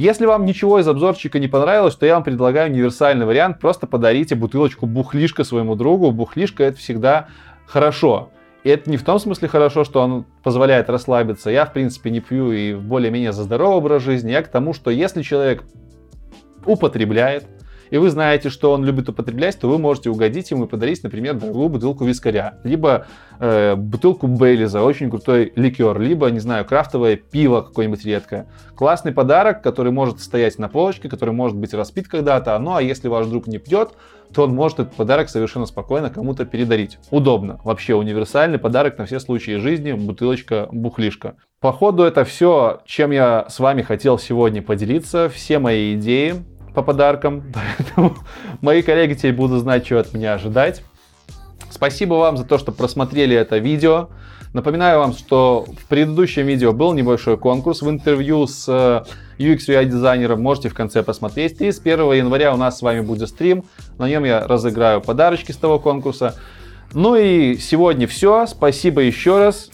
Если 0.00 0.24
вам 0.24 0.46
ничего 0.46 0.78
из 0.78 0.88
обзорчика 0.88 1.38
не 1.38 1.46
понравилось, 1.46 1.94
то 1.94 2.06
я 2.06 2.14
вам 2.14 2.24
предлагаю 2.24 2.70
универсальный 2.70 3.26
вариант. 3.26 3.58
Просто 3.60 3.86
подарите 3.86 4.34
бутылочку 4.34 4.86
бухлишка 4.86 5.44
своему 5.44 5.74
другу. 5.74 6.10
Бухлишка 6.10 6.64
это 6.64 6.78
всегда 6.78 7.28
хорошо. 7.66 8.30
И 8.64 8.70
это 8.70 8.88
не 8.88 8.96
в 8.96 9.04
том 9.04 9.18
смысле 9.18 9.48
хорошо, 9.48 9.84
что 9.84 10.00
он 10.00 10.24
позволяет 10.42 10.88
расслабиться. 10.88 11.50
Я, 11.50 11.66
в 11.66 11.74
принципе, 11.74 12.08
не 12.08 12.20
пью 12.20 12.50
и 12.50 12.72
более-менее 12.72 13.32
за 13.32 13.42
здоровый 13.42 13.76
образ 13.76 14.02
жизни. 14.02 14.32
Я 14.32 14.40
к 14.40 14.48
тому, 14.48 14.72
что 14.72 14.90
если 14.90 15.20
человек 15.20 15.64
употребляет, 16.64 17.44
и 17.90 17.98
вы 17.98 18.10
знаете, 18.10 18.50
что 18.50 18.72
он 18.72 18.84
любит 18.84 19.08
употреблять, 19.08 19.58
то 19.58 19.68
вы 19.68 19.78
можете 19.78 20.10
угодить 20.10 20.50
ему 20.50 20.64
и 20.64 20.68
подарить, 20.68 21.02
например, 21.02 21.34
дорогую 21.34 21.68
бутылку 21.68 22.04
вискаря, 22.04 22.54
либо 22.64 23.06
э, 23.38 23.74
бутылку 23.74 24.26
Бейлиза, 24.26 24.82
очень 24.82 25.10
крутой 25.10 25.52
ликер, 25.56 26.00
либо, 26.00 26.30
не 26.30 26.40
знаю, 26.40 26.64
крафтовое 26.64 27.16
пиво 27.16 27.62
какое-нибудь 27.62 28.04
редкое. 28.04 28.46
Классный 28.76 29.12
подарок, 29.12 29.62
который 29.62 29.92
может 29.92 30.20
стоять 30.20 30.58
на 30.58 30.68
полочке, 30.68 31.08
который 31.08 31.34
может 31.34 31.56
быть 31.56 31.74
распит 31.74 32.08
когда-то, 32.08 32.58
ну 32.58 32.74
а 32.74 32.82
если 32.82 33.08
ваш 33.08 33.26
друг 33.26 33.46
не 33.46 33.58
пьет, 33.58 33.90
то 34.32 34.44
он 34.44 34.54
может 34.54 34.78
этот 34.78 34.94
подарок 34.94 35.28
совершенно 35.28 35.66
спокойно 35.66 36.10
кому-то 36.10 36.44
передарить. 36.44 36.98
Удобно. 37.10 37.60
Вообще 37.64 37.94
универсальный 37.94 38.58
подарок 38.58 38.98
на 38.98 39.06
все 39.06 39.18
случаи 39.20 39.56
жизни, 39.56 39.92
бутылочка-бухлишка. 39.92 41.34
Походу 41.60 42.04
это 42.04 42.24
все, 42.24 42.80
чем 42.86 43.10
я 43.10 43.46
с 43.48 43.58
вами 43.58 43.82
хотел 43.82 44.18
сегодня 44.18 44.62
поделиться. 44.62 45.28
Все 45.28 45.58
мои 45.58 45.94
идеи, 45.94 46.36
по 46.74 46.82
подаркам, 46.82 47.52
поэтому 47.78 48.16
мои 48.60 48.82
коллеги 48.82 49.14
теперь 49.14 49.34
будут 49.34 49.60
знать, 49.60 49.86
что 49.86 50.00
от 50.00 50.12
меня 50.14 50.34
ожидать. 50.34 50.82
Спасибо 51.70 52.14
вам 52.14 52.36
за 52.36 52.44
то, 52.44 52.58
что 52.58 52.72
просмотрели 52.72 53.36
это 53.36 53.58
видео. 53.58 54.08
Напоминаю 54.52 54.98
вам, 54.98 55.12
что 55.12 55.64
в 55.80 55.86
предыдущем 55.86 56.44
видео 56.44 56.72
был 56.72 56.92
небольшой 56.92 57.38
конкурс 57.38 57.82
в 57.82 57.88
интервью 57.88 58.48
с 58.48 58.66
э, 58.68 59.04
UX 59.40 59.58
UI 59.68 59.84
дизайнером. 59.84 60.42
Можете 60.42 60.68
в 60.68 60.74
конце 60.74 61.04
посмотреть. 61.04 61.60
И 61.60 61.70
с 61.70 61.78
1 61.78 62.12
января 62.14 62.52
у 62.52 62.56
нас 62.56 62.78
с 62.78 62.82
вами 62.82 63.00
будет 63.00 63.28
стрим. 63.28 63.64
На 63.96 64.08
нем 64.08 64.24
я 64.24 64.46
разыграю 64.48 65.00
подарочки 65.00 65.52
с 65.52 65.56
того 65.56 65.78
конкурса. 65.78 66.34
Ну 66.92 67.14
и 67.14 67.56
сегодня 67.58 68.08
все. 68.08 68.46
Спасибо 68.48 69.02
еще 69.02 69.38
раз. 69.38 69.70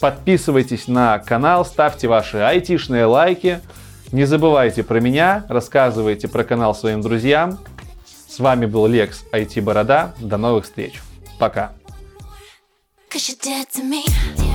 Подписывайтесь 0.00 0.88
на 0.88 1.18
канал, 1.18 1.64
ставьте 1.64 2.08
ваши 2.08 2.38
айтишные 2.38 3.04
лайки. 3.04 3.60
Не 4.12 4.24
забывайте 4.24 4.82
про 4.82 5.00
меня, 5.00 5.44
рассказывайте 5.48 6.28
про 6.28 6.44
канал 6.44 6.74
своим 6.74 7.00
друзьям. 7.00 7.58
С 8.28 8.38
вами 8.38 8.66
был 8.66 8.86
Лекс 8.86 9.24
IT 9.32 9.60
Борода. 9.62 10.14
До 10.20 10.36
новых 10.36 10.64
встреч. 10.64 11.00
Пока. 11.38 11.72
Cause 13.10 13.28
you're 13.28 13.42
dead 13.42 13.66
to 13.74 13.82
me. 13.82 14.45